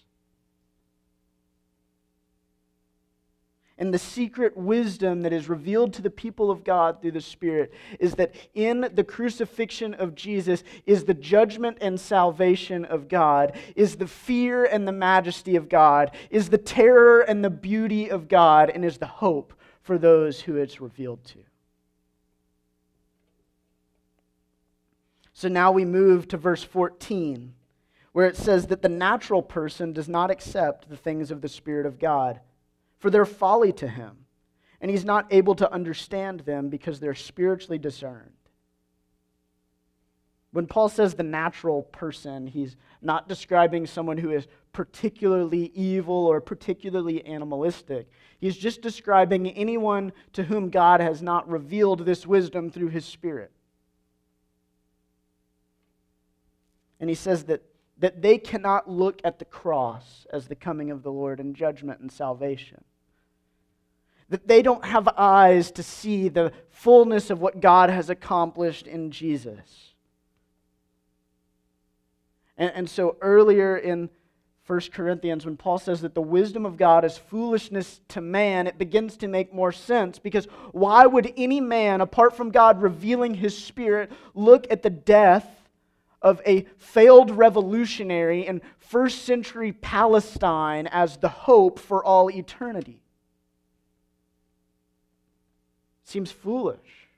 And 3.80 3.94
the 3.94 3.98
secret 3.98 4.54
wisdom 4.58 5.22
that 5.22 5.32
is 5.32 5.48
revealed 5.48 5.94
to 5.94 6.02
the 6.02 6.10
people 6.10 6.50
of 6.50 6.62
God 6.62 7.00
through 7.00 7.12
the 7.12 7.20
Spirit 7.20 7.72
is 7.98 8.14
that 8.16 8.34
in 8.54 8.86
the 8.92 9.02
crucifixion 9.02 9.94
of 9.94 10.14
Jesus 10.14 10.62
is 10.84 11.04
the 11.04 11.14
judgment 11.14 11.78
and 11.80 11.98
salvation 11.98 12.84
of 12.84 13.08
God, 13.08 13.56
is 13.74 13.96
the 13.96 14.06
fear 14.06 14.66
and 14.66 14.86
the 14.86 14.92
majesty 14.92 15.56
of 15.56 15.70
God, 15.70 16.14
is 16.28 16.50
the 16.50 16.58
terror 16.58 17.22
and 17.22 17.42
the 17.42 17.50
beauty 17.50 18.10
of 18.10 18.28
God, 18.28 18.68
and 18.68 18.84
is 18.84 18.98
the 18.98 19.06
hope 19.06 19.54
for 19.80 19.96
those 19.96 20.42
who 20.42 20.56
it's 20.56 20.82
revealed 20.82 21.24
to. 21.24 21.38
So 25.32 25.48
now 25.48 25.72
we 25.72 25.86
move 25.86 26.28
to 26.28 26.36
verse 26.36 26.62
14, 26.62 27.54
where 28.12 28.26
it 28.26 28.36
says 28.36 28.66
that 28.66 28.82
the 28.82 28.90
natural 28.90 29.40
person 29.40 29.94
does 29.94 30.08
not 30.08 30.30
accept 30.30 30.90
the 30.90 30.98
things 30.98 31.30
of 31.30 31.40
the 31.40 31.48
Spirit 31.48 31.86
of 31.86 31.98
God 31.98 32.40
for 33.00 33.10
they're 33.10 33.24
folly 33.24 33.72
to 33.72 33.88
him, 33.88 34.26
and 34.80 34.90
he's 34.90 35.04
not 35.04 35.26
able 35.32 35.54
to 35.56 35.72
understand 35.72 36.40
them 36.40 36.68
because 36.68 37.00
they're 37.00 37.14
spiritually 37.14 37.78
discerned. 37.78 38.30
When 40.52 40.66
Paul 40.66 40.88
says 40.88 41.14
the 41.14 41.22
natural 41.22 41.82
person, 41.82 42.46
he's 42.46 42.76
not 43.00 43.28
describing 43.28 43.86
someone 43.86 44.18
who 44.18 44.30
is 44.30 44.48
particularly 44.72 45.70
evil 45.74 46.26
or 46.26 46.40
particularly 46.40 47.24
animalistic. 47.24 48.10
He's 48.38 48.56
just 48.56 48.82
describing 48.82 49.48
anyone 49.48 50.12
to 50.32 50.44
whom 50.44 50.70
God 50.70 51.00
has 51.00 51.22
not 51.22 51.48
revealed 51.48 52.04
this 52.04 52.26
wisdom 52.26 52.70
through 52.70 52.88
his 52.88 53.04
Spirit. 53.04 53.52
And 56.98 57.08
he 57.08 57.14
says 57.14 57.44
that, 57.44 57.62
that 57.98 58.20
they 58.20 58.36
cannot 58.36 58.90
look 58.90 59.20
at 59.24 59.38
the 59.38 59.44
cross 59.44 60.26
as 60.32 60.48
the 60.48 60.56
coming 60.56 60.90
of 60.90 61.02
the 61.02 61.12
Lord 61.12 61.40
and 61.40 61.54
judgment 61.54 62.00
and 62.00 62.10
salvation 62.10 62.84
that 64.30 64.46
they 64.46 64.62
don't 64.62 64.84
have 64.84 65.08
eyes 65.16 65.72
to 65.72 65.82
see 65.82 66.28
the 66.28 66.52
fullness 66.70 67.30
of 67.30 67.40
what 67.40 67.60
God 67.60 67.90
has 67.90 68.08
accomplished 68.08 68.86
in 68.86 69.10
Jesus. 69.10 69.92
And, 72.56 72.72
and 72.74 72.90
so 72.90 73.16
earlier 73.20 73.76
in 73.76 74.08
1 74.66 74.80
Corinthians, 74.92 75.44
when 75.44 75.56
Paul 75.56 75.78
says 75.78 76.00
that 76.02 76.14
the 76.14 76.22
wisdom 76.22 76.64
of 76.64 76.76
God 76.76 77.04
is 77.04 77.18
foolishness 77.18 78.00
to 78.08 78.20
man, 78.20 78.68
it 78.68 78.78
begins 78.78 79.16
to 79.16 79.26
make 79.26 79.52
more 79.52 79.72
sense 79.72 80.20
because 80.20 80.46
why 80.70 81.06
would 81.06 81.32
any 81.36 81.60
man, 81.60 82.00
apart 82.00 82.36
from 82.36 82.52
God 82.52 82.80
revealing 82.80 83.34
his 83.34 83.58
spirit, 83.58 84.12
look 84.32 84.68
at 84.70 84.84
the 84.84 84.90
death 84.90 85.48
of 86.22 86.40
a 86.46 86.66
failed 86.76 87.32
revolutionary 87.32 88.46
in 88.46 88.62
first 88.78 89.22
century 89.22 89.72
Palestine 89.72 90.86
as 90.86 91.16
the 91.16 91.28
hope 91.28 91.80
for 91.80 92.04
all 92.04 92.30
eternity? 92.30 92.99
Seems 96.10 96.30
foolish. 96.30 97.08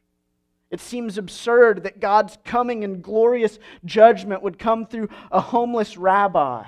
It 0.71 0.81
seems 0.81 1.19
absurd 1.19 1.83
that 1.83 2.01
God's 2.01 2.39
coming 2.45 2.85
and 2.85 3.03
glorious 3.03 3.59
judgment 3.85 4.43
would 4.43 4.59
come 4.59 4.87
through 4.87 5.09
a 5.31 5.41
homeless 5.41 5.97
rabbi 5.97 6.65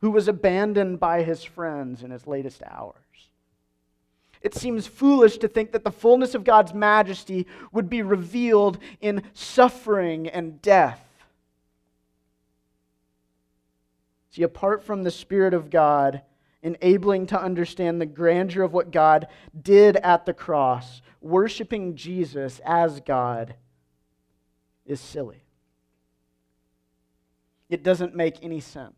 who 0.00 0.10
was 0.10 0.28
abandoned 0.28 1.00
by 1.00 1.22
his 1.22 1.44
friends 1.44 2.02
in 2.02 2.10
his 2.10 2.26
latest 2.26 2.62
hours. 2.62 2.94
It 4.42 4.54
seems 4.54 4.86
foolish 4.86 5.38
to 5.38 5.48
think 5.48 5.72
that 5.72 5.84
the 5.84 5.90
fullness 5.90 6.34
of 6.34 6.44
God's 6.44 6.74
majesty 6.74 7.46
would 7.72 7.88
be 7.88 8.02
revealed 8.02 8.78
in 9.00 9.22
suffering 9.32 10.28
and 10.28 10.60
death. 10.60 11.00
See, 14.30 14.42
apart 14.42 14.82
from 14.82 15.04
the 15.04 15.10
Spirit 15.10 15.54
of 15.54 15.70
God, 15.70 16.20
enabling 16.64 17.26
to 17.26 17.40
understand 17.40 18.00
the 18.00 18.06
grandeur 18.06 18.62
of 18.62 18.72
what 18.72 18.90
God 18.90 19.28
did 19.62 19.96
at 19.96 20.24
the 20.24 20.32
cross, 20.32 21.02
worshiping 21.20 21.94
Jesus 21.94 22.60
as 22.64 23.00
God 23.00 23.54
is 24.86 24.98
silly. 24.98 25.44
It 27.68 27.82
doesn't 27.82 28.16
make 28.16 28.42
any 28.42 28.60
sense. 28.60 28.94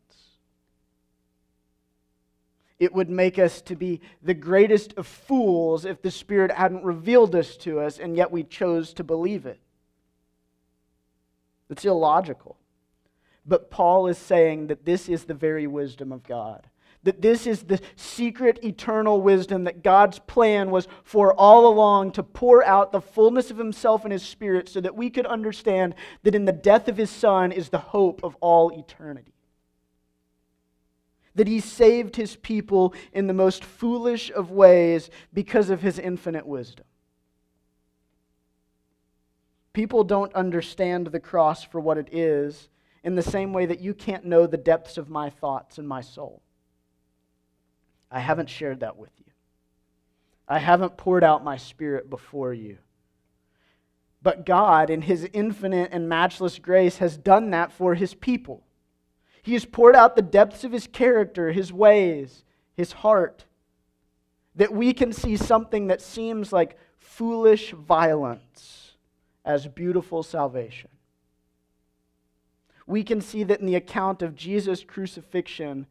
It 2.78 2.92
would 2.92 3.10
make 3.10 3.38
us 3.38 3.62
to 3.62 3.74
be 3.74 4.00
the 4.22 4.34
greatest 4.34 4.94
of 4.96 5.06
fools 5.06 5.84
if 5.84 6.02
the 6.02 6.10
Spirit 6.10 6.52
hadn't 6.52 6.84
revealed 6.84 7.32
this 7.32 7.56
to 7.58 7.80
us, 7.80 7.98
and 7.98 8.16
yet 8.16 8.30
we 8.30 8.44
chose 8.44 8.92
to 8.94 9.04
believe 9.04 9.46
it. 9.46 9.58
It's 11.68 11.84
illogical. 11.84 12.58
But 13.44 13.70
Paul 13.70 14.06
is 14.06 14.18
saying 14.18 14.68
that 14.68 14.84
this 14.84 15.08
is 15.08 15.24
the 15.24 15.34
very 15.34 15.66
wisdom 15.66 16.12
of 16.12 16.22
God 16.22 16.68
that 17.06 17.22
this 17.22 17.46
is 17.46 17.62
the 17.62 17.80
secret 17.94 18.58
eternal 18.64 19.22
wisdom 19.22 19.62
that 19.64 19.84
God's 19.84 20.18
plan 20.18 20.72
was 20.72 20.88
for 21.04 21.32
all 21.34 21.68
along 21.68 22.10
to 22.12 22.22
pour 22.24 22.64
out 22.64 22.90
the 22.90 23.00
fullness 23.00 23.48
of 23.48 23.58
Himself 23.58 24.02
and 24.04 24.12
His 24.12 24.24
Spirit 24.24 24.68
so 24.68 24.80
that 24.80 24.96
we 24.96 25.08
could 25.08 25.24
understand 25.24 25.94
that 26.24 26.34
in 26.34 26.46
the 26.46 26.52
death 26.52 26.88
of 26.88 26.96
His 26.96 27.08
Son 27.08 27.52
is 27.52 27.68
the 27.68 27.78
hope 27.78 28.24
of 28.24 28.36
all 28.40 28.76
eternity. 28.76 29.32
That 31.36 31.46
He 31.46 31.60
saved 31.60 32.16
His 32.16 32.34
people 32.34 32.92
in 33.12 33.28
the 33.28 33.32
most 33.32 33.64
foolish 33.64 34.32
of 34.32 34.50
ways 34.50 35.08
because 35.32 35.70
of 35.70 35.82
His 35.82 36.00
infinite 36.00 36.44
wisdom. 36.46 36.86
People 39.72 40.02
don't 40.02 40.34
understand 40.34 41.06
the 41.06 41.20
cross 41.20 41.62
for 41.62 41.80
what 41.80 41.98
it 41.98 42.08
is 42.10 42.68
in 43.04 43.14
the 43.14 43.22
same 43.22 43.52
way 43.52 43.64
that 43.66 43.80
you 43.80 43.94
can't 43.94 44.24
know 44.24 44.48
the 44.48 44.56
depths 44.56 44.98
of 44.98 45.08
my 45.08 45.30
thoughts 45.30 45.78
and 45.78 45.86
my 45.86 46.00
soul. 46.00 46.42
I 48.10 48.20
haven't 48.20 48.50
shared 48.50 48.80
that 48.80 48.96
with 48.96 49.10
you. 49.18 49.32
I 50.48 50.58
haven't 50.58 50.96
poured 50.96 51.24
out 51.24 51.44
my 51.44 51.56
spirit 51.56 52.08
before 52.08 52.54
you. 52.54 52.78
But 54.22 54.46
God, 54.46 54.90
in 54.90 55.02
His 55.02 55.28
infinite 55.32 55.90
and 55.92 56.08
matchless 56.08 56.58
grace, 56.58 56.98
has 56.98 57.16
done 57.16 57.50
that 57.50 57.72
for 57.72 57.94
His 57.94 58.14
people. 58.14 58.62
He 59.42 59.52
has 59.52 59.64
poured 59.64 59.94
out 59.94 60.16
the 60.16 60.22
depths 60.22 60.64
of 60.64 60.72
His 60.72 60.86
character, 60.86 61.52
His 61.52 61.72
ways, 61.72 62.44
His 62.74 62.92
heart, 62.92 63.44
that 64.54 64.72
we 64.72 64.92
can 64.92 65.12
see 65.12 65.36
something 65.36 65.88
that 65.88 66.00
seems 66.00 66.52
like 66.52 66.78
foolish 66.98 67.72
violence 67.72 68.92
as 69.44 69.68
beautiful 69.68 70.22
salvation. 70.22 70.90
We 72.86 73.02
can 73.02 73.20
see 73.20 73.42
that 73.44 73.60
in 73.60 73.66
the 73.66 73.74
account 73.74 74.22
of 74.22 74.34
Jesus' 74.34 74.84
crucifixion, 74.84 75.86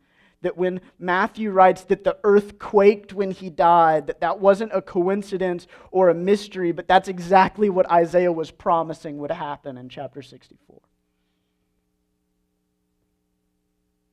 that 0.45 0.55
when 0.55 0.79
Matthew 0.99 1.49
writes 1.49 1.86
that 1.86 2.03
the 2.03 2.19
earth 2.23 2.60
quaked 2.60 3.13
when 3.13 3.31
he 3.31 3.49
died, 3.49 4.05
that 4.05 4.21
that 4.21 4.39
wasn't 4.39 4.71
a 4.75 4.81
coincidence 4.81 5.65
or 5.89 6.10
a 6.10 6.13
mystery, 6.13 6.71
but 6.71 6.88
that's 6.88 7.08
exactly 7.08 7.67
what 7.67 7.89
Isaiah 7.89 8.31
was 8.31 8.51
promising 8.51 9.17
would 9.17 9.31
happen 9.31 9.75
in 9.75 9.89
chapter 9.89 10.21
64. 10.21 10.79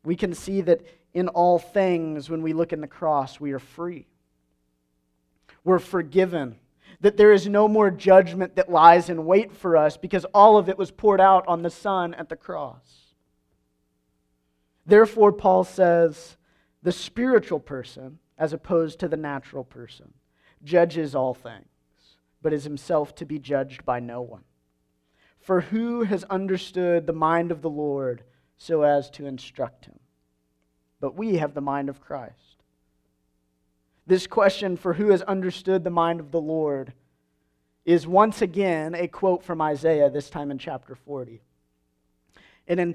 We 0.04 0.16
can 0.16 0.32
see 0.32 0.62
that 0.62 0.80
in 1.12 1.28
all 1.28 1.58
things, 1.58 2.30
when 2.30 2.40
we 2.40 2.54
look 2.54 2.72
in 2.72 2.80
the 2.80 2.86
cross, 2.86 3.38
we 3.38 3.52
are 3.52 3.58
free. 3.58 4.06
We're 5.64 5.80
forgiven. 5.80 6.56
That 7.02 7.18
there 7.18 7.32
is 7.32 7.46
no 7.46 7.68
more 7.68 7.90
judgment 7.90 8.56
that 8.56 8.70
lies 8.72 9.10
in 9.10 9.26
wait 9.26 9.52
for 9.54 9.76
us 9.76 9.98
because 9.98 10.24
all 10.32 10.56
of 10.56 10.70
it 10.70 10.78
was 10.78 10.90
poured 10.90 11.20
out 11.20 11.46
on 11.46 11.60
the 11.60 11.68
Son 11.68 12.14
at 12.14 12.30
the 12.30 12.36
cross. 12.36 13.01
Therefore, 14.84 15.32
Paul 15.32 15.64
says 15.64 16.36
the 16.82 16.92
spiritual 16.92 17.60
person, 17.60 18.18
as 18.38 18.52
opposed 18.52 18.98
to 19.00 19.08
the 19.08 19.16
natural 19.16 19.64
person, 19.64 20.12
judges 20.64 21.14
all 21.14 21.34
things, 21.34 21.66
but 22.40 22.52
is 22.52 22.64
himself 22.64 23.14
to 23.16 23.24
be 23.24 23.38
judged 23.38 23.84
by 23.84 24.00
no 24.00 24.20
one. 24.20 24.44
For 25.40 25.60
who 25.60 26.04
has 26.04 26.24
understood 26.24 27.06
the 27.06 27.12
mind 27.12 27.50
of 27.50 27.62
the 27.62 27.70
Lord 27.70 28.22
so 28.56 28.82
as 28.82 29.10
to 29.10 29.26
instruct 29.26 29.86
him? 29.86 29.98
But 31.00 31.16
we 31.16 31.36
have 31.36 31.54
the 31.54 31.60
mind 31.60 31.88
of 31.88 32.00
Christ. 32.00 32.62
This 34.06 34.26
question, 34.26 34.76
for 34.76 34.94
who 34.94 35.10
has 35.10 35.22
understood 35.22 35.84
the 35.84 35.90
mind 35.90 36.20
of 36.20 36.30
the 36.30 36.40
Lord, 36.40 36.92
is 37.84 38.06
once 38.06 38.42
again 38.42 38.94
a 38.94 39.08
quote 39.08 39.42
from 39.42 39.60
Isaiah, 39.60 40.10
this 40.10 40.30
time 40.30 40.50
in 40.50 40.58
chapter 40.58 40.94
40. 40.94 41.40
And 42.68 42.78
in 42.78 42.94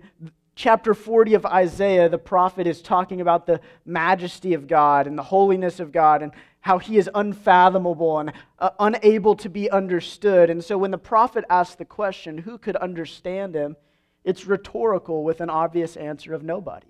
chapter 0.58 0.96
40 0.96 1.36
of 1.36 1.46
Isaiah, 1.46 2.10
the 2.10 2.18
prophet 2.18 2.68
is 2.68 2.82
talking 2.82 3.22
about 3.22 3.46
the 3.46 3.62
majesty 3.86 4.56
of 4.56 4.68
God 4.68 5.08
and 5.08 5.18
the 5.18 5.24
holiness 5.24 5.80
of 5.80 5.92
God 5.92 6.24
and 6.24 6.34
how 6.62 6.80
he 6.80 6.98
is 6.98 7.10
unfathomable 7.14 8.20
and 8.20 8.34
uh, 8.60 8.72
unable 8.80 9.36
to 9.36 9.50
be 9.50 9.70
understood. 9.70 10.50
And 10.50 10.62
so 10.62 10.78
when 10.78 10.92
the 10.92 10.98
prophet 10.98 11.46
asks 11.50 11.76
the 11.76 11.86
question, 11.86 12.40
who 12.40 12.58
could 12.58 12.76
understand 12.76 13.56
him? 13.56 13.78
It's 14.26 14.46
rhetorical 14.46 15.24
with 15.24 15.40
an 15.40 15.50
obvious 15.50 15.96
answer 15.96 16.34
of 16.34 16.44
nobody. 16.44 16.88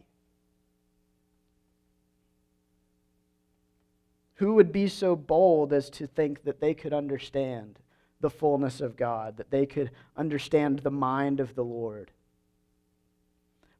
Who 4.36 4.53
would 4.53 4.71
be 4.71 4.88
so 4.88 5.15
bold 5.15 5.73
as 5.73 5.89
to 5.91 6.08
think 6.08 6.43
that 6.45 6.62
they 6.62 6.73
could 6.73 6.93
understand 6.93 7.80
the 8.21 8.30
fullness 8.30 8.82
of 8.82 8.95
God, 8.95 9.38
that 9.38 9.51
they 9.51 9.65
could 9.65 9.91
understand 10.15 10.80
the 10.80 10.89
mind 10.91 11.39
of 11.39 11.53
the 11.53 11.65
Lord? 11.65 12.12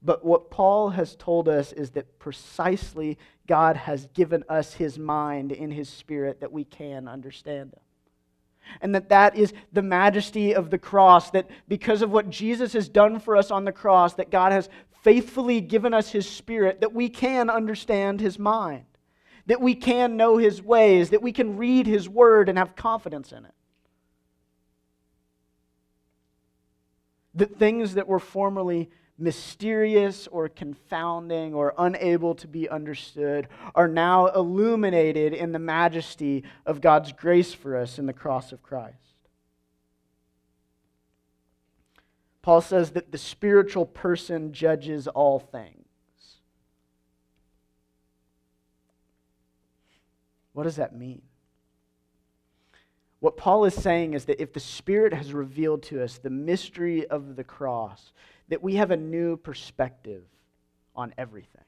But 0.08 0.24
what 0.24 0.50
Paul 0.50 0.92
has 0.92 1.18
told 1.18 1.50
us 1.50 1.74
is 1.74 1.90
that 1.92 2.18
precisely 2.18 3.18
God 3.46 3.76
has 3.76 4.08
given 4.14 4.46
us 4.48 4.74
his 4.74 4.98
mind 4.98 5.52
in 5.52 5.70
his 5.70 5.90
spirit 5.90 6.40
that 6.40 6.54
we 6.54 6.64
can 6.64 7.10
understand 7.10 7.74
him. 7.74 7.82
And 8.80 8.96
that 8.96 9.10
that 9.10 9.36
is 9.36 9.52
the 9.74 9.82
majesty 9.82 10.56
of 10.56 10.70
the 10.70 10.78
cross, 10.78 11.32
that 11.32 11.50
because 11.68 12.02
of 12.02 12.10
what 12.10 12.30
Jesus 12.30 12.72
has 12.72 12.88
done 12.88 13.20
for 13.20 13.36
us 13.36 13.52
on 13.52 13.66
the 13.66 13.74
cross, 13.74 14.14
that 14.14 14.32
God 14.32 14.54
has 14.54 14.70
faithfully 15.04 15.60
given 15.60 15.94
us 15.94 16.10
his 16.10 16.28
spirit, 16.28 16.80
that 16.80 16.94
we 16.94 17.10
can 17.10 17.50
understand 17.50 18.22
his 18.22 18.40
mind, 18.40 18.86
that 19.48 19.60
we 19.60 19.76
can 19.76 20.16
know 20.16 20.38
his 20.38 20.62
ways, 20.62 21.10
that 21.10 21.22
we 21.22 21.34
can 21.34 21.58
read 21.58 21.86
his 21.86 22.08
word 22.08 22.48
and 22.48 22.58
have 22.58 22.78
confidence 22.78 23.34
in 23.34 23.44
it. 23.44 23.54
That 27.36 27.60
things 27.60 27.96
that 27.96 28.08
were 28.08 28.20
formerly 28.20 28.90
mysterious 29.18 30.28
or 30.28 30.48
confounding 30.48 31.54
or 31.54 31.74
unable 31.78 32.36
to 32.36 32.48
be 32.48 32.70
understood 32.70 33.48
are 33.74 33.88
now 33.88 34.28
illuminated 34.28 35.34
in 35.34 35.52
the 35.52 35.60
majesty 35.60 36.44
of 36.66 36.82
God's 36.82 37.12
grace 37.12 37.54
for 37.54 37.76
us 37.76 37.98
in 37.98 38.06
the 38.06 38.14
cross 38.14 38.52
of 38.52 38.62
Christ. 38.62 38.96
Paul 42.42 42.62
says 42.62 42.92
that 42.92 43.12
the 43.12 43.18
spiritual 43.18 43.86
person 43.86 44.54
judges 44.54 45.08
all 45.08 45.40
things. 45.40 45.84
What 50.54 50.64
does 50.64 50.78
that 50.78 50.96
mean? 50.96 51.22
What 53.20 53.36
Paul 53.36 53.66
is 53.66 53.74
saying 53.74 54.14
is 54.14 54.26
that 54.26 54.42
if 54.42 54.54
the 54.54 54.60
Spirit 54.60 55.14
has 55.14 55.34
revealed 55.34 55.84
to 55.84 56.04
us 56.04 56.20
the 56.20 56.30
mystery 56.30 57.08
of 57.08 57.36
the 57.36 57.44
cross, 57.44 58.14
that 58.50 58.64
we 58.64 58.76
have 58.76 58.92
a 58.92 58.98
new 58.98 59.38
perspective 59.38 60.24
on 60.96 61.14
everything. 61.18 61.62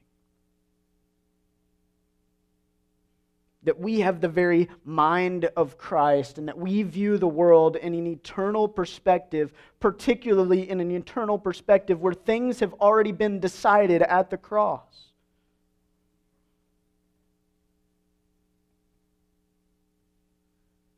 That 3.64 3.78
we 3.78 4.00
have 4.00 4.22
the 4.22 4.28
very 4.28 4.70
mind 4.84 5.44
of 5.56 5.76
Christ 5.76 6.38
and 6.38 6.48
that 6.48 6.56
we 6.56 6.82
view 6.82 7.18
the 7.18 7.28
world 7.28 7.76
in 7.76 7.94
an 7.94 8.06
eternal 8.06 8.66
perspective, 8.66 9.52
particularly 9.80 10.68
in 10.68 10.80
an 10.80 10.90
eternal 10.90 11.38
perspective 11.38 12.00
where 12.00 12.14
things 12.14 12.60
have 12.60 12.72
already 12.74 13.12
been 13.12 13.38
decided 13.38 14.00
at 14.00 14.30
the 14.30 14.38
cross. 14.38 15.10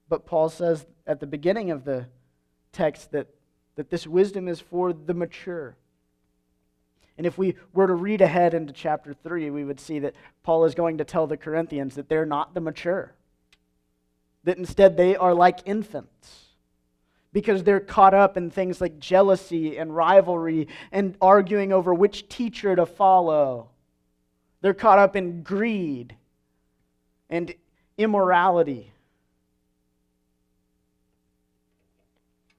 But 0.09 0.27
Paul 0.27 0.49
says 0.49 0.87
at 1.07 1.21
the 1.21 1.27
beginning 1.27 1.71
of 1.71 1.85
the 1.85 2.07
text 2.71 3.11
that 3.13 3.29
that 3.77 3.91
this 3.91 4.07
wisdom 4.07 4.49
is 4.49 4.61
for 4.61 4.93
the 4.93 5.15
mature. 5.15 5.77
And 7.19 7.27
if 7.27 7.39
we 7.39 7.57
were 7.73 7.87
to 7.87 7.95
read 7.95 8.21
ahead 8.21 8.55
into 8.55 8.73
chapter 8.73 9.15
3, 9.15 9.51
we 9.51 9.65
would 9.65 9.81
see 9.81 9.99
that 10.01 10.15
Paul 10.43 10.65
is 10.65 10.75
going 10.75 10.99
to 10.99 11.05
tell 11.05 11.27
the 11.27 11.37
Corinthians 11.37 11.95
that 11.95 12.09
they're 12.09 12.27
not 12.27 12.55
the 12.55 12.61
mature, 12.61 13.15
that 14.45 14.59
instead 14.59 14.97
they 14.97 15.17
are 15.17 15.35
like 15.35 15.61
infants 15.67 16.47
because 17.33 17.65
they're 17.65 17.81
caught 17.81 18.15
up 18.15 18.37
in 18.37 18.51
things 18.51 18.81
like 18.81 18.99
jealousy 18.99 19.79
and 19.79 19.95
rivalry 19.95 20.69
and 20.91 21.17
arguing 21.21 21.73
over 21.73 21.95
which 21.95 22.29
teacher 22.29 22.77
to 22.77 22.85
follow. 22.85 23.71
They're 24.61 24.75
caught 24.75 24.99
up 24.99 25.17
in 25.17 25.43
greed 25.43 26.15
and 27.31 27.55
immorality. 27.97 28.92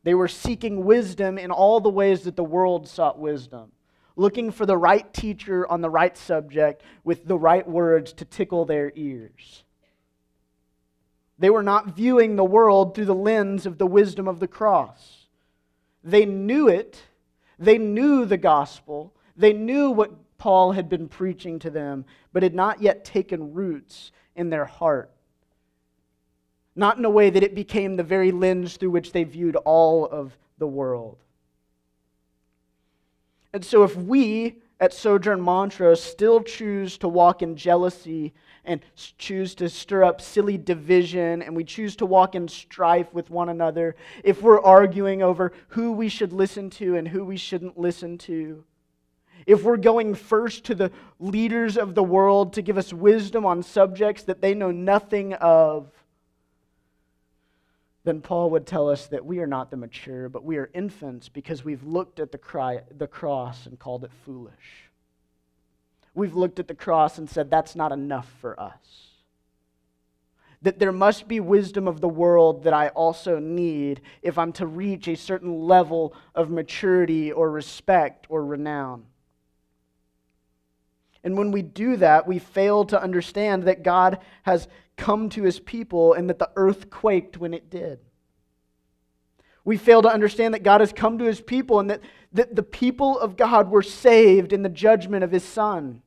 They 0.03 0.13
were 0.13 0.27
seeking 0.27 0.83
wisdom 0.83 1.37
in 1.37 1.51
all 1.51 1.79
the 1.79 1.89
ways 1.89 2.23
that 2.23 2.35
the 2.35 2.43
world 2.43 2.87
sought 2.87 3.17
wisdom, 3.17 3.71
looking 4.15 4.51
for 4.51 4.65
the 4.65 4.77
right 4.77 5.11
teacher 5.13 5.69
on 5.69 5.81
the 5.81 5.89
right 5.89 6.17
subject 6.17 6.83
with 7.03 7.25
the 7.25 7.37
right 7.37 7.67
words 7.67 8.11
to 8.13 8.25
tickle 8.25 8.65
their 8.65 8.91
ears. 8.95 9.63
They 11.39 11.49
were 11.49 11.63
not 11.63 11.95
viewing 11.95 12.35
the 12.35 12.43
world 12.43 12.93
through 12.93 13.05
the 13.05 13.15
lens 13.15 13.65
of 13.65 13.77
the 13.77 13.87
wisdom 13.87 14.27
of 14.27 14.39
the 14.39 14.47
cross. 14.47 15.27
They 16.03 16.25
knew 16.25 16.67
it, 16.67 17.01
they 17.57 17.77
knew 17.77 18.25
the 18.25 18.37
gospel, 18.37 19.15
they 19.35 19.53
knew 19.53 19.89
what 19.89 20.37
Paul 20.37 20.73
had 20.73 20.89
been 20.89 21.07
preaching 21.07 21.59
to 21.59 21.69
them, 21.69 22.05
but 22.33 22.43
had 22.43 22.53
not 22.53 22.81
yet 22.81 23.05
taken 23.05 23.53
roots 23.53 24.11
in 24.35 24.49
their 24.49 24.65
heart 24.65 25.11
not 26.75 26.97
in 26.97 27.05
a 27.05 27.09
way 27.09 27.29
that 27.29 27.43
it 27.43 27.55
became 27.55 27.95
the 27.95 28.03
very 28.03 28.31
lens 28.31 28.77
through 28.77 28.91
which 28.91 29.11
they 29.11 29.23
viewed 29.23 29.55
all 29.57 30.05
of 30.05 30.37
the 30.57 30.67
world. 30.67 31.17
And 33.53 33.63
so, 33.63 33.83
if 33.83 33.95
we 33.95 34.57
at 34.79 34.93
Sojourn 34.93 35.39
Montrose 35.39 36.01
still 36.01 36.41
choose 36.41 36.97
to 36.97 37.07
walk 37.07 37.41
in 37.41 37.55
jealousy 37.55 38.33
and 38.65 38.81
choose 39.17 39.55
to 39.55 39.69
stir 39.69 40.03
up 40.03 40.19
silly 40.19 40.57
division 40.57 41.41
and 41.41 41.55
we 41.55 41.63
choose 41.63 41.95
to 41.97 42.05
walk 42.05 42.35
in 42.35 42.47
strife 42.47 43.13
with 43.13 43.29
one 43.29 43.49
another, 43.49 43.95
if 44.23 44.41
we're 44.41 44.61
arguing 44.61 45.21
over 45.21 45.53
who 45.69 45.91
we 45.91 46.09
should 46.09 46.33
listen 46.33 46.69
to 46.71 46.95
and 46.95 47.07
who 47.07 47.23
we 47.23 47.37
shouldn't 47.37 47.77
listen 47.77 48.17
to, 48.17 48.63
if 49.45 49.63
we're 49.63 49.77
going 49.77 50.15
first 50.15 50.63
to 50.65 50.75
the 50.75 50.91
leaders 51.19 51.77
of 51.77 51.95
the 51.95 52.03
world 52.03 52.53
to 52.53 52.61
give 52.61 52.77
us 52.77 52.91
wisdom 52.91 53.45
on 53.45 53.61
subjects 53.61 54.23
that 54.23 54.41
they 54.41 54.53
know 54.53 54.71
nothing 54.71 55.33
of, 55.35 55.91
then 58.03 58.19
Paul 58.19 58.49
would 58.49 58.67
tell 58.67 58.89
us 58.89 59.07
that 59.07 59.25
we 59.25 59.39
are 59.39 59.47
not 59.47 59.71
the 59.71 59.77
mature, 59.77 60.27
but 60.27 60.43
we 60.43 60.57
are 60.57 60.69
infants 60.73 61.29
because 61.29 61.63
we've 61.63 61.83
looked 61.83 62.19
at 62.19 62.31
the, 62.31 62.37
cry, 62.37 62.81
the 62.97 63.07
cross 63.07 63.65
and 63.65 63.79
called 63.79 64.03
it 64.03 64.11
foolish. 64.25 64.89
We've 66.13 66.35
looked 66.35 66.59
at 66.59 66.67
the 66.67 66.75
cross 66.75 67.17
and 67.17 67.29
said, 67.29 67.49
that's 67.49 67.75
not 67.75 67.91
enough 67.91 68.29
for 68.41 68.59
us. 68.59 69.07
That 70.61 70.79
there 70.79 70.91
must 70.91 71.27
be 71.27 71.39
wisdom 71.39 71.87
of 71.87 72.01
the 72.01 72.09
world 72.09 72.63
that 72.63 72.73
I 72.73 72.89
also 72.89 73.39
need 73.39 74.01
if 74.21 74.37
I'm 74.37 74.53
to 74.53 74.67
reach 74.67 75.07
a 75.07 75.15
certain 75.15 75.63
level 75.63 76.13
of 76.35 76.49
maturity 76.49 77.31
or 77.31 77.49
respect 77.49 78.27
or 78.29 78.45
renown. 78.45 79.05
And 81.23 81.37
when 81.37 81.51
we 81.51 81.61
do 81.61 81.95
that, 81.97 82.27
we 82.27 82.39
fail 82.39 82.83
to 82.85 83.01
understand 83.01 83.63
that 83.63 83.81
God 83.81 84.19
has 84.43 84.67
come 84.97 85.29
to 85.29 85.43
his 85.43 85.59
people 85.59 86.13
and 86.13 86.29
that 86.29 86.39
the 86.39 86.51
earth 86.55 86.89
quaked 86.89 87.37
when 87.37 87.53
it 87.53 87.69
did. 87.69 87.99
We 89.65 89.77
fail 89.77 90.01
to 90.01 90.09
understand 90.09 90.53
that 90.53 90.63
God 90.63 90.81
has 90.81 90.91
come 90.91 91.17
to 91.19 91.25
his 91.25 91.39
people 91.39 91.79
and 91.79 91.89
that, 91.89 92.01
that 92.33 92.55
the 92.55 92.63
people 92.63 93.17
of 93.17 93.37
God 93.37 93.69
were 93.69 93.81
saved 93.81 94.51
in 94.51 94.61
the 94.61 94.69
judgment 94.69 95.23
of 95.23 95.31
his 95.31 95.43
Son. 95.43 96.01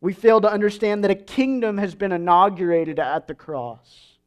We 0.00 0.12
fail 0.12 0.40
to 0.40 0.50
understand 0.50 1.04
that 1.04 1.10
a 1.10 1.14
kingdom 1.14 1.78
has 1.78 1.94
been 1.94 2.12
inaugurated 2.12 2.98
at 2.98 3.28
the 3.28 3.34
cross 3.34 4.18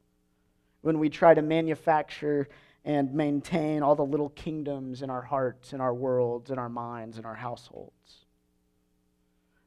when 0.81 0.99
we 0.99 1.09
try 1.09 1.33
to 1.33 1.41
manufacture 1.41 2.47
and 2.85 3.13
maintain 3.13 3.83
all 3.83 3.95
the 3.95 4.05
little 4.05 4.29
kingdoms 4.29 5.01
in 5.01 5.09
our 5.09 5.21
hearts, 5.21 5.73
in 5.73 5.81
our 5.81 5.93
worlds, 5.93 6.51
in 6.51 6.57
our 6.57 6.69
minds, 6.69 7.17
in 7.17 7.25
our 7.25 7.35
households. 7.35 8.25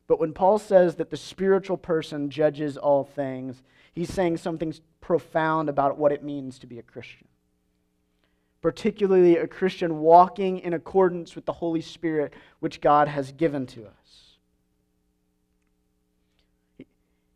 But 0.07 0.19
when 0.19 0.33
Paul 0.33 0.59
says 0.59 0.97
that 0.97 1.11
the 1.11 1.17
spiritual 1.17 1.77
person 1.77 2.31
judges 2.31 2.77
all 2.77 3.05
things, 3.05 3.63
he's 3.93 4.13
saying 4.13 4.37
something 4.37 4.75
profound 5.01 5.69
about 5.69 5.99
what 5.99 6.13
it 6.13 6.23
means 6.23 6.59
to 6.61 6.67
be 6.67 6.79
a 6.79 6.83
Christian. 6.83 7.27
Particularly 8.63 9.37
a 9.37 9.47
Christian 9.47 10.01
walking 10.01 10.59
in 10.59 10.75
accordance 10.75 11.35
with 11.35 11.47
the 11.47 11.53
Holy 11.53 11.81
Spirit, 11.81 12.35
which 12.61 12.81
God 12.81 13.09
has 13.09 13.33
given 13.33 13.67
to 13.69 13.87
us. 13.87 14.37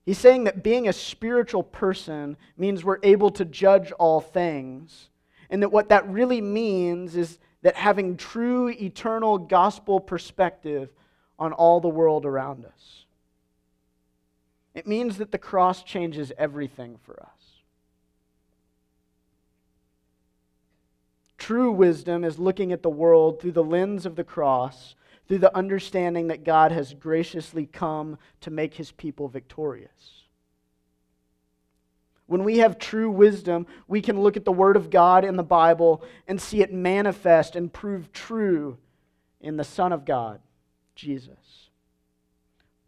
He's 0.04 0.18
saying 0.18 0.44
that 0.44 0.62
being 0.62 0.86
a 0.86 0.92
spiritual 0.92 1.62
person 1.62 2.36
means 2.58 2.84
we're 2.84 2.98
able 3.02 3.30
to 3.30 3.44
judge 3.44 3.90
all 3.92 4.20
things, 4.20 5.08
and 5.48 5.62
that 5.62 5.72
what 5.72 5.88
that 5.88 6.06
really 6.08 6.42
means 6.42 7.16
is 7.16 7.38
that 7.62 7.74
having 7.74 8.18
true 8.18 8.68
eternal 8.68 9.38
gospel 9.38 9.98
perspective 9.98 10.90
on 11.38 11.52
all 11.54 11.80
the 11.80 11.88
world 11.88 12.26
around 12.26 12.66
us. 12.66 13.03
It 14.74 14.86
means 14.86 15.18
that 15.18 15.30
the 15.30 15.38
cross 15.38 15.82
changes 15.82 16.32
everything 16.36 16.98
for 17.02 17.20
us. 17.22 17.62
True 21.38 21.70
wisdom 21.72 22.24
is 22.24 22.38
looking 22.38 22.72
at 22.72 22.82
the 22.82 22.90
world 22.90 23.40
through 23.40 23.52
the 23.52 23.62
lens 23.62 24.06
of 24.06 24.16
the 24.16 24.24
cross, 24.24 24.94
through 25.28 25.38
the 25.38 25.56
understanding 25.56 26.28
that 26.28 26.42
God 26.42 26.72
has 26.72 26.94
graciously 26.94 27.66
come 27.66 28.18
to 28.40 28.50
make 28.50 28.74
his 28.74 28.90
people 28.90 29.28
victorious. 29.28 30.24
When 32.26 32.44
we 32.44 32.58
have 32.58 32.78
true 32.78 33.10
wisdom, 33.10 33.66
we 33.86 34.00
can 34.00 34.20
look 34.20 34.36
at 34.36 34.46
the 34.46 34.52
Word 34.52 34.76
of 34.76 34.90
God 34.90 35.24
in 35.24 35.36
the 35.36 35.42
Bible 35.42 36.02
and 36.26 36.40
see 36.40 36.62
it 36.62 36.72
manifest 36.72 37.54
and 37.54 37.72
prove 37.72 38.12
true 38.12 38.78
in 39.40 39.56
the 39.58 39.64
Son 39.64 39.92
of 39.92 40.06
God, 40.06 40.40
Jesus, 40.94 41.63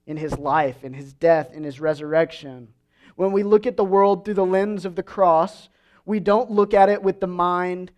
in 0.07 0.17
his 0.17 0.39
life, 0.39 0.85
in 0.85 0.93
his 0.93 1.13
death, 1.13 1.53
in 1.53 1.65
his 1.65 1.81
resurrection. 1.81 2.69
When 3.17 3.33
we 3.33 3.43
look 3.43 3.67
at 3.67 3.77
the 3.77 3.85
world 3.85 4.25
through 4.25 4.35
the 4.35 4.47
lens 4.47 4.85
of 4.85 4.95
the 4.95 5.03
cross, 5.03 5.69
we 6.05 6.21
don't 6.21 6.51
look 6.51 6.75
at 6.75 6.89
it 6.89 7.03
with 7.03 7.21
the 7.21 7.27
mind 7.27 7.91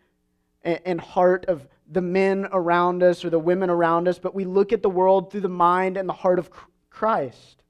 and 0.63 1.01
heart 1.01 1.45
of 1.47 1.67
the 1.91 2.01
men 2.01 2.49
around 2.53 3.03
us 3.03 3.25
or 3.25 3.31
the 3.31 3.39
women 3.39 3.71
around 3.71 4.09
us, 4.09 4.19
but 4.19 4.35
we 4.35 4.45
look 4.45 4.73
at 4.73 4.83
the 4.83 4.91
world 4.91 5.31
through 5.31 5.41
the 5.41 5.49
mind 5.49 5.97
and 5.97 6.09
the 6.09 6.15
heart 6.15 6.39
of 6.39 6.51
Christ. 6.91 7.63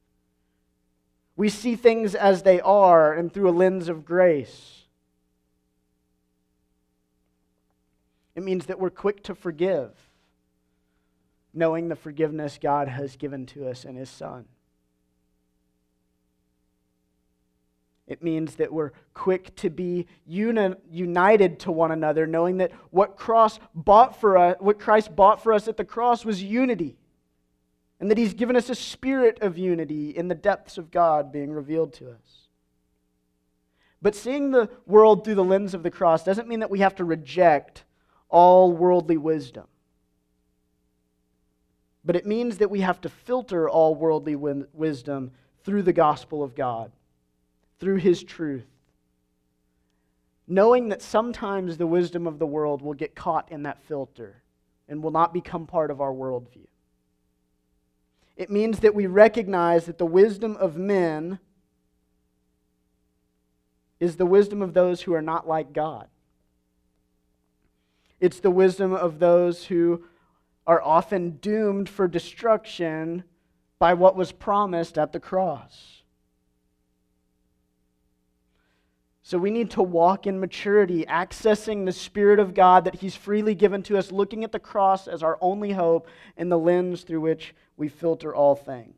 We 1.36 1.48
see 1.48 1.76
things 1.76 2.14
as 2.14 2.42
they 2.42 2.60
are 2.60 3.12
and 3.12 3.32
through 3.32 3.48
a 3.48 3.52
lens 3.52 3.88
of 3.88 4.04
grace. 4.04 4.82
It 8.34 8.42
means 8.42 8.66
that 8.66 8.80
we're 8.80 8.90
quick 8.90 9.22
to 9.24 9.34
forgive, 9.34 9.90
knowing 11.58 11.88
the 11.88 11.96
forgiveness 11.96 12.58
God 12.60 12.88
has 12.88 13.16
given 13.16 13.44
to 13.46 13.68
us 13.68 13.84
in 13.84 13.96
His 13.96 14.08
Son. 14.08 14.46
It 18.06 18.22
means 18.22 18.54
that 18.54 18.72
we're 18.72 18.92
quick 19.12 19.54
to 19.56 19.68
be 19.68 20.06
uni- 20.26 20.76
united 20.90 21.58
to 21.60 21.72
one 21.72 21.92
another, 21.92 22.26
knowing 22.26 22.56
that 22.58 22.72
what, 22.90 23.16
cross 23.16 23.58
bought 23.74 24.18
for 24.18 24.38
us, 24.38 24.56
what 24.60 24.78
Christ 24.78 25.14
bought 25.14 25.42
for 25.42 25.52
us 25.52 25.68
at 25.68 25.76
the 25.76 25.84
cross 25.84 26.24
was 26.24 26.42
unity, 26.42 26.96
and 28.00 28.10
that 28.10 28.16
He's 28.16 28.32
given 28.32 28.56
us 28.56 28.70
a 28.70 28.74
spirit 28.74 29.38
of 29.42 29.58
unity 29.58 30.10
in 30.10 30.28
the 30.28 30.34
depths 30.34 30.78
of 30.78 30.90
God 30.90 31.30
being 31.32 31.52
revealed 31.52 31.92
to 31.94 32.10
us. 32.10 32.48
But 34.00 34.14
seeing 34.14 34.52
the 34.52 34.70
world 34.86 35.24
through 35.24 35.34
the 35.34 35.44
lens 35.44 35.74
of 35.74 35.82
the 35.82 35.90
cross 35.90 36.22
doesn't 36.22 36.48
mean 36.48 36.60
that 36.60 36.70
we 36.70 36.78
have 36.78 36.94
to 36.96 37.04
reject 37.04 37.84
all 38.28 38.72
worldly 38.72 39.16
wisdom. 39.16 39.66
But 42.08 42.16
it 42.16 42.24
means 42.24 42.56
that 42.56 42.70
we 42.70 42.80
have 42.80 43.02
to 43.02 43.10
filter 43.10 43.68
all 43.68 43.94
worldly 43.94 44.34
wisdom 44.34 45.30
through 45.62 45.82
the 45.82 45.92
gospel 45.92 46.42
of 46.42 46.54
God 46.54 46.90
through 47.78 47.96
his 47.96 48.22
truth. 48.22 48.64
Knowing 50.46 50.88
that 50.88 51.02
sometimes 51.02 51.76
the 51.76 51.86
wisdom 51.86 52.26
of 52.26 52.38
the 52.38 52.46
world 52.46 52.80
will 52.80 52.94
get 52.94 53.14
caught 53.14 53.52
in 53.52 53.64
that 53.64 53.82
filter 53.82 54.42
and 54.88 55.02
will 55.02 55.10
not 55.10 55.34
become 55.34 55.66
part 55.66 55.90
of 55.90 56.00
our 56.00 56.10
worldview. 56.10 56.64
It 58.38 58.48
means 58.48 58.78
that 58.80 58.94
we 58.94 59.06
recognize 59.06 59.84
that 59.84 59.98
the 59.98 60.06
wisdom 60.06 60.56
of 60.56 60.78
men 60.78 61.38
is 64.00 64.16
the 64.16 64.24
wisdom 64.24 64.62
of 64.62 64.72
those 64.72 65.02
who 65.02 65.12
are 65.12 65.20
not 65.20 65.46
like 65.46 65.74
God. 65.74 66.08
It's 68.18 68.40
the 68.40 68.50
wisdom 68.50 68.94
of 68.94 69.18
those 69.18 69.64
who 69.64 70.04
are 70.68 70.82
often 70.82 71.30
doomed 71.38 71.88
for 71.88 72.06
destruction 72.06 73.24
by 73.78 73.94
what 73.94 74.14
was 74.14 74.30
promised 74.30 74.98
at 74.98 75.12
the 75.12 75.18
cross. 75.18 76.02
So 79.22 79.38
we 79.38 79.50
need 79.50 79.70
to 79.72 79.82
walk 79.82 80.26
in 80.26 80.38
maturity, 80.38 81.06
accessing 81.06 81.86
the 81.86 81.92
Spirit 81.92 82.38
of 82.38 82.54
God 82.54 82.84
that 82.84 82.96
He's 82.96 83.16
freely 83.16 83.54
given 83.54 83.82
to 83.84 83.96
us, 83.96 84.12
looking 84.12 84.44
at 84.44 84.52
the 84.52 84.58
cross 84.58 85.08
as 85.08 85.22
our 85.22 85.38
only 85.40 85.72
hope 85.72 86.06
and 86.36 86.52
the 86.52 86.58
lens 86.58 87.02
through 87.02 87.22
which 87.22 87.54
we 87.78 87.88
filter 87.88 88.34
all 88.34 88.54
things. 88.54 88.94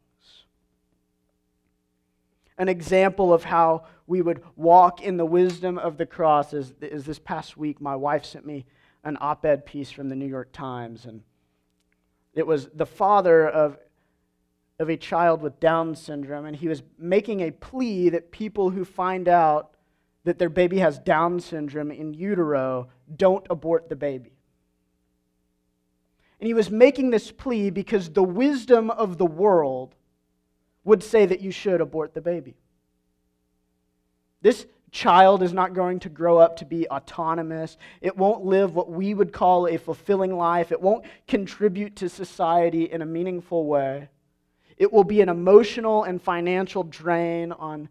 An 2.58 2.68
example 2.68 3.32
of 3.32 3.44
how 3.44 3.86
we 4.06 4.22
would 4.22 4.42
walk 4.56 5.00
in 5.00 5.16
the 5.16 5.24
wisdom 5.24 5.78
of 5.78 5.98
the 5.98 6.06
cross 6.06 6.52
is, 6.52 6.74
is 6.80 7.04
this 7.04 7.18
past 7.18 7.56
week. 7.56 7.80
My 7.80 7.96
wife 7.96 8.24
sent 8.24 8.44
me 8.44 8.66
an 9.04 9.16
op 9.20 9.44
ed 9.44 9.64
piece 9.64 9.90
from 9.90 10.08
the 10.08 10.16
New 10.16 10.26
York 10.26 10.52
Times, 10.52 11.06
and 11.06 11.22
it 12.34 12.46
was 12.46 12.68
the 12.74 12.86
father 12.86 13.48
of 13.48 13.78
of 14.80 14.88
a 14.88 14.96
child 14.96 15.42
with 15.42 15.60
Down 15.60 15.94
syndrome, 15.94 16.46
and 16.46 16.56
he 16.56 16.66
was 16.66 16.82
making 16.98 17.40
a 17.40 17.50
plea 17.50 18.08
that 18.08 18.30
people 18.30 18.70
who 18.70 18.86
find 18.86 19.28
out 19.28 19.76
that 20.24 20.38
their 20.38 20.48
baby 20.48 20.78
has 20.78 20.98
Down 20.98 21.38
syndrome 21.38 21.90
in 21.90 22.14
utero 22.14 22.88
don't 23.14 23.46
abort 23.50 23.90
the 23.90 23.96
baby. 23.96 24.32
And 26.40 26.46
he 26.46 26.54
was 26.54 26.70
making 26.70 27.10
this 27.10 27.30
plea 27.30 27.68
because 27.68 28.08
the 28.08 28.22
wisdom 28.22 28.90
of 28.90 29.18
the 29.18 29.26
world 29.26 29.94
would 30.84 31.02
say 31.02 31.26
that 31.26 31.40
you 31.40 31.50
should 31.50 31.82
abort 31.82 32.14
the 32.14 32.22
baby. 32.22 32.56
This 34.40 34.66
child 34.90 35.42
is 35.42 35.52
not 35.52 35.74
going 35.74 36.00
to 36.00 36.08
grow 36.08 36.38
up 36.38 36.56
to 36.56 36.64
be 36.64 36.88
autonomous. 36.88 37.76
It 38.00 38.16
won't 38.16 38.44
live 38.44 38.74
what 38.74 38.90
we 38.90 39.14
would 39.14 39.32
call 39.32 39.66
a 39.66 39.76
fulfilling 39.76 40.36
life. 40.36 40.72
It 40.72 40.80
won't 40.80 41.04
contribute 41.28 41.96
to 41.96 42.08
society 42.08 42.84
in 42.84 43.02
a 43.02 43.06
meaningful 43.06 43.66
way. 43.66 44.08
It 44.76 44.92
will 44.92 45.04
be 45.04 45.20
an 45.20 45.28
emotional 45.28 46.04
and 46.04 46.20
financial 46.20 46.82
drain 46.82 47.52
on 47.52 47.88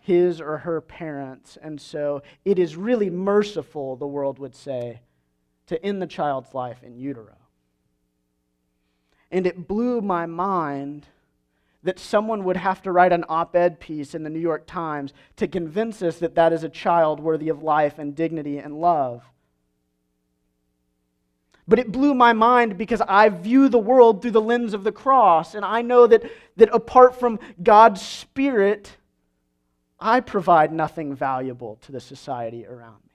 his 0.00 0.40
or 0.40 0.58
her 0.58 0.80
parents. 0.82 1.56
And 1.60 1.80
so 1.80 2.22
it 2.44 2.58
is 2.58 2.76
really 2.76 3.08
merciful, 3.08 3.96
the 3.96 4.06
world 4.06 4.38
would 4.38 4.54
say, 4.54 5.00
to 5.66 5.82
end 5.82 6.02
the 6.02 6.06
child's 6.06 6.52
life 6.52 6.82
in 6.82 6.98
utero. 6.98 7.36
And 9.30 9.46
it 9.46 9.66
blew 9.66 10.02
my 10.02 10.26
mind 10.26 11.06
that 11.84 11.98
someone 11.98 12.44
would 12.44 12.56
have 12.56 12.82
to 12.82 12.90
write 12.90 13.12
an 13.12 13.24
op 13.28 13.54
ed 13.54 13.78
piece 13.78 14.14
in 14.14 14.24
the 14.24 14.30
New 14.30 14.40
York 14.40 14.66
Times 14.66 15.12
to 15.36 15.46
convince 15.46 16.02
us 16.02 16.18
that 16.18 16.34
that 16.34 16.52
is 16.52 16.64
a 16.64 16.68
child 16.68 17.20
worthy 17.20 17.48
of 17.48 17.62
life 17.62 17.98
and 17.98 18.16
dignity 18.16 18.58
and 18.58 18.80
love. 18.80 19.22
But 21.68 21.78
it 21.78 21.92
blew 21.92 22.14
my 22.14 22.32
mind 22.32 22.76
because 22.76 23.00
I 23.02 23.28
view 23.28 23.68
the 23.68 23.78
world 23.78 24.20
through 24.20 24.32
the 24.32 24.40
lens 24.40 24.74
of 24.74 24.84
the 24.84 24.92
cross. 24.92 25.54
And 25.54 25.64
I 25.64 25.80
know 25.82 26.06
that, 26.06 26.30
that 26.56 26.68
apart 26.74 27.18
from 27.18 27.38
God's 27.62 28.02
Spirit, 28.02 28.96
I 29.98 30.20
provide 30.20 30.72
nothing 30.72 31.14
valuable 31.14 31.78
to 31.82 31.92
the 31.92 32.00
society 32.00 32.66
around 32.66 33.02
me. 33.04 33.14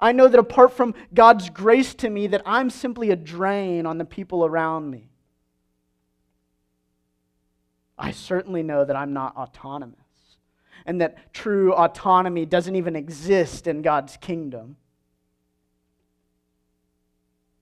I 0.00 0.12
know 0.12 0.26
that 0.26 0.38
apart 0.38 0.72
from 0.72 0.94
God's 1.12 1.50
grace 1.50 1.94
to 1.96 2.08
me 2.08 2.26
that 2.28 2.42
I'm 2.46 2.70
simply 2.70 3.10
a 3.10 3.16
drain 3.16 3.84
on 3.84 3.98
the 3.98 4.04
people 4.06 4.44
around 4.44 4.90
me. 4.90 5.11
I 8.02 8.10
certainly 8.10 8.64
know 8.64 8.84
that 8.84 8.96
I'm 8.96 9.12
not 9.12 9.36
autonomous 9.36 9.96
and 10.84 11.00
that 11.00 11.32
true 11.32 11.72
autonomy 11.72 12.44
doesn't 12.44 12.74
even 12.74 12.96
exist 12.96 13.68
in 13.68 13.80
God's 13.80 14.16
kingdom. 14.16 14.76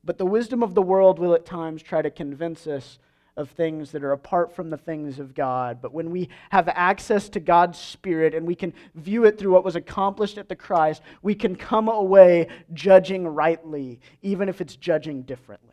But 0.03 0.17
the 0.17 0.25
wisdom 0.25 0.63
of 0.63 0.75
the 0.75 0.81
world 0.81 1.19
will 1.19 1.35
at 1.35 1.45
times 1.45 1.83
try 1.83 2.01
to 2.01 2.11
convince 2.11 2.67
us 2.67 2.99
of 3.37 3.51
things 3.51 3.93
that 3.93 4.03
are 4.03 4.13
apart 4.13 4.55
from 4.55 4.71
the 4.71 4.79
things 4.79 5.19
of 5.19 5.35
God. 5.35 5.83
But 5.83 5.93
when 5.93 6.11
we 6.11 6.31
have 6.49 6.69
access 6.69 7.29
to 7.31 7.41
God's 7.41 7.79
Spirit 7.79 8.35
and 8.35 8.47
we 8.47 8.55
can 8.55 8.73
view 8.95 9.27
it 9.27 9.39
through 9.39 9.53
what 9.53 9.65
was 9.65 9.77
accomplished 9.77 10.39
at 10.39 10.49
the 10.49 10.57
Christ, 10.57 11.03
we 11.21 11.35
can 11.35 11.55
come 11.55 11.89
away 11.89 12.49
judging 12.73 13.29
rightly, 13.29 14.01
even 14.23 14.49
if 14.49 14.63
it's 14.63 14.75
judging 14.75 15.21
differently. 15.21 15.70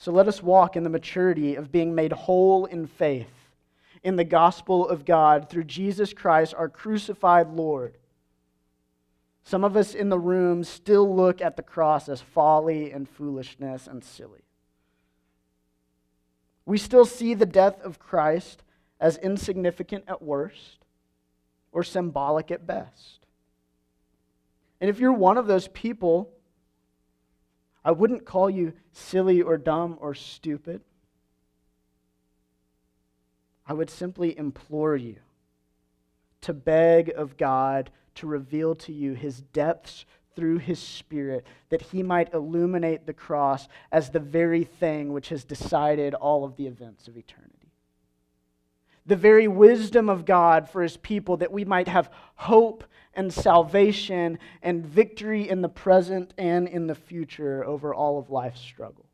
So 0.00 0.10
let 0.10 0.26
us 0.26 0.42
walk 0.42 0.74
in 0.74 0.82
the 0.82 0.90
maturity 0.90 1.54
of 1.54 1.70
being 1.70 1.94
made 1.94 2.12
whole 2.12 2.64
in 2.64 2.88
faith 2.88 3.30
in 4.02 4.16
the 4.16 4.24
gospel 4.24 4.88
of 4.88 5.04
God 5.04 5.48
through 5.48 5.64
Jesus 5.64 6.12
Christ, 6.12 6.54
our 6.56 6.68
crucified 6.68 7.50
Lord 7.50 7.94
some 9.50 9.64
of 9.64 9.76
us 9.76 9.94
in 9.94 10.10
the 10.10 10.18
room 10.18 10.64
still 10.64 11.14
look 11.14 11.40
at 11.40 11.56
the 11.56 11.62
cross 11.62 12.08
as 12.08 12.20
folly 12.20 12.92
and 12.92 13.08
foolishness 13.08 13.86
and 13.86 14.04
silly. 14.04 14.44
We 16.66 16.78
still 16.78 17.04
see 17.04 17.34
the 17.34 17.46
death 17.46 17.80
of 17.80 17.98
Christ 17.98 18.62
as 19.00 19.16
insignificant 19.16 20.04
at 20.06 20.22
worst 20.22 20.84
or 21.72 21.82
symbolic 21.82 22.50
at 22.50 22.66
best. 22.66 23.26
And 24.80 24.88
if 24.88 25.00
you're 25.00 25.12
one 25.12 25.36
of 25.36 25.46
those 25.46 25.68
people, 25.68 26.30
I 27.84 27.92
wouldn't 27.92 28.26
call 28.26 28.50
you 28.50 28.74
silly 28.92 29.40
or 29.40 29.56
dumb 29.56 29.96
or 30.00 30.14
stupid. 30.14 30.82
I 33.66 33.72
would 33.72 33.90
simply 33.90 34.36
implore 34.36 34.96
you 34.96 35.16
to 36.42 36.52
beg 36.52 37.10
of 37.10 37.36
God 37.36 37.90
to 38.16 38.26
reveal 38.26 38.74
to 38.74 38.92
you 38.92 39.14
his 39.14 39.40
depths 39.40 40.04
through 40.34 40.58
his 40.58 40.78
Spirit, 40.78 41.46
that 41.68 41.82
he 41.82 42.02
might 42.02 42.32
illuminate 42.32 43.06
the 43.06 43.12
cross 43.12 43.68
as 43.92 44.10
the 44.10 44.20
very 44.20 44.64
thing 44.64 45.12
which 45.12 45.28
has 45.28 45.44
decided 45.44 46.14
all 46.14 46.44
of 46.44 46.56
the 46.56 46.66
events 46.66 47.08
of 47.08 47.16
eternity. 47.16 47.59
The 49.06 49.16
very 49.16 49.48
wisdom 49.48 50.08
of 50.08 50.24
God 50.24 50.68
for 50.68 50.82
his 50.82 50.96
people, 50.96 51.38
that 51.38 51.52
we 51.52 51.64
might 51.64 51.88
have 51.88 52.10
hope 52.34 52.84
and 53.14 53.32
salvation 53.32 54.38
and 54.62 54.86
victory 54.86 55.48
in 55.48 55.62
the 55.62 55.68
present 55.68 56.32
and 56.38 56.68
in 56.68 56.86
the 56.86 56.94
future 56.94 57.64
over 57.64 57.92
all 57.92 58.18
of 58.18 58.30
life's 58.30 58.60
struggles. 58.60 59.06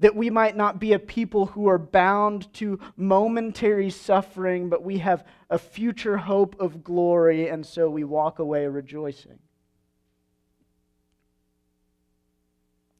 that 0.00 0.14
we 0.14 0.30
might 0.30 0.56
not 0.56 0.78
be 0.78 0.92
a 0.92 0.98
people 0.98 1.46
who 1.46 1.66
are 1.66 1.78
bound 1.78 2.52
to 2.54 2.78
momentary 2.96 3.90
suffering, 3.90 4.68
but 4.68 4.82
we 4.82 4.98
have 4.98 5.26
a 5.50 5.58
future 5.58 6.16
hope 6.16 6.54
of 6.60 6.84
glory, 6.84 7.48
and 7.48 7.66
so 7.66 7.90
we 7.90 8.04
walk 8.04 8.38
away 8.38 8.66
rejoicing. 8.66 9.38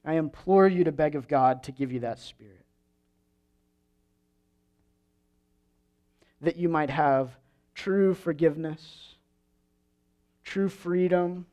I 0.05 0.14
implore 0.14 0.66
you 0.66 0.84
to 0.84 0.93
beg 0.93 1.14
of 1.14 1.28
God 1.28 1.62
to 1.64 1.72
give 1.72 1.93
you 1.93 2.01
that 2.01 2.18
spirit. 2.18 2.64
That 6.41 6.57
you 6.57 6.68
might 6.68 6.91
have 6.91 7.36
true 7.74 8.14
forgiveness, 8.14 9.14
true 10.45 10.68
freedom, 10.68 11.47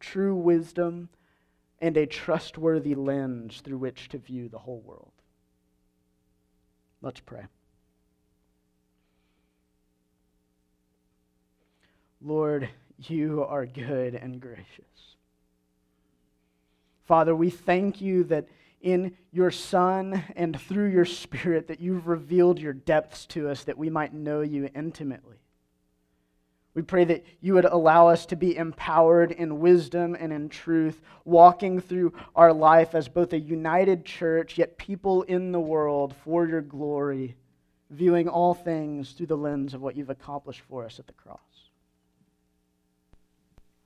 true 0.00 0.34
wisdom 0.34 1.08
and 1.80 1.96
a 1.96 2.06
trustworthy 2.06 2.94
lens 2.94 3.60
through 3.60 3.78
which 3.78 4.08
to 4.10 4.18
view 4.18 4.48
the 4.48 4.58
whole 4.58 4.80
world. 4.80 5.12
Let's 7.00 7.20
pray. 7.20 7.46
Lord, 12.20 12.68
you 12.98 13.44
are 13.44 13.66
good 13.66 14.14
and 14.14 14.40
gracious. 14.40 15.16
Father, 17.04 17.34
we 17.34 17.50
thank 17.50 18.00
you 18.00 18.22
that 18.24 18.46
in 18.82 19.16
your 19.30 19.50
Son 19.50 20.22
and 20.36 20.60
through 20.60 20.90
your 20.90 21.04
Spirit 21.04 21.68
that 21.68 21.80
you've 21.80 22.08
revealed 22.08 22.58
your 22.58 22.72
depths 22.72 23.26
to 23.26 23.48
us 23.48 23.64
that 23.64 23.78
we 23.78 23.88
might 23.88 24.12
know 24.12 24.42
you 24.42 24.68
intimately. 24.74 25.38
We 26.74 26.82
pray 26.82 27.04
that 27.04 27.24
you 27.40 27.54
would 27.54 27.66
allow 27.66 28.08
us 28.08 28.24
to 28.26 28.36
be 28.36 28.56
empowered 28.56 29.30
in 29.30 29.60
wisdom 29.60 30.16
and 30.18 30.32
in 30.32 30.48
truth, 30.48 31.02
walking 31.24 31.80
through 31.80 32.14
our 32.34 32.52
life 32.52 32.94
as 32.94 33.08
both 33.08 33.34
a 33.34 33.38
united 33.38 34.06
church, 34.06 34.56
yet 34.56 34.78
people 34.78 35.22
in 35.22 35.52
the 35.52 35.60
world 35.60 36.14
for 36.24 36.46
your 36.46 36.62
glory, 36.62 37.36
viewing 37.90 38.26
all 38.26 38.54
things 38.54 39.12
through 39.12 39.26
the 39.26 39.36
lens 39.36 39.74
of 39.74 39.82
what 39.82 39.96
you've 39.96 40.08
accomplished 40.08 40.62
for 40.68 40.86
us 40.86 40.98
at 40.98 41.06
the 41.06 41.12
cross. 41.12 41.40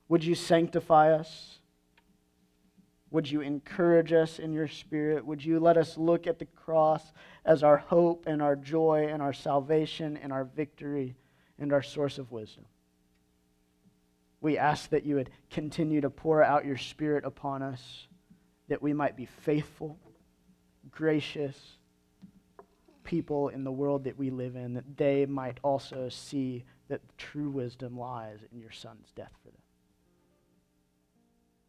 Would 0.08 0.24
you 0.24 0.36
sanctify 0.36 1.12
us? 1.12 1.58
Would 3.16 3.30
you 3.30 3.40
encourage 3.40 4.12
us 4.12 4.38
in 4.38 4.52
your 4.52 4.68
spirit? 4.68 5.24
Would 5.24 5.42
you 5.42 5.58
let 5.58 5.78
us 5.78 5.96
look 5.96 6.26
at 6.26 6.38
the 6.38 6.44
cross 6.44 7.14
as 7.46 7.62
our 7.62 7.78
hope 7.78 8.24
and 8.26 8.42
our 8.42 8.54
joy 8.54 9.08
and 9.10 9.22
our 9.22 9.32
salvation 9.32 10.18
and 10.18 10.30
our 10.34 10.44
victory 10.44 11.16
and 11.58 11.72
our 11.72 11.82
source 11.82 12.18
of 12.18 12.30
wisdom? 12.30 12.66
We 14.42 14.58
ask 14.58 14.90
that 14.90 15.06
you 15.06 15.14
would 15.14 15.30
continue 15.48 16.02
to 16.02 16.10
pour 16.10 16.42
out 16.42 16.66
your 16.66 16.76
Spirit 16.76 17.24
upon 17.24 17.62
us, 17.62 18.06
that 18.68 18.82
we 18.82 18.92
might 18.92 19.16
be 19.16 19.24
faithful, 19.24 19.98
gracious 20.90 21.78
people 23.02 23.48
in 23.48 23.64
the 23.64 23.72
world 23.72 24.04
that 24.04 24.18
we 24.18 24.28
live 24.28 24.56
in, 24.56 24.74
that 24.74 24.98
they 24.98 25.24
might 25.24 25.58
also 25.62 26.10
see 26.10 26.66
that 26.88 27.00
true 27.16 27.48
wisdom 27.48 27.98
lies 27.98 28.40
in 28.52 28.60
your 28.60 28.72
Son's 28.72 29.10
death 29.16 29.32
for 29.42 29.48
them. 29.52 29.65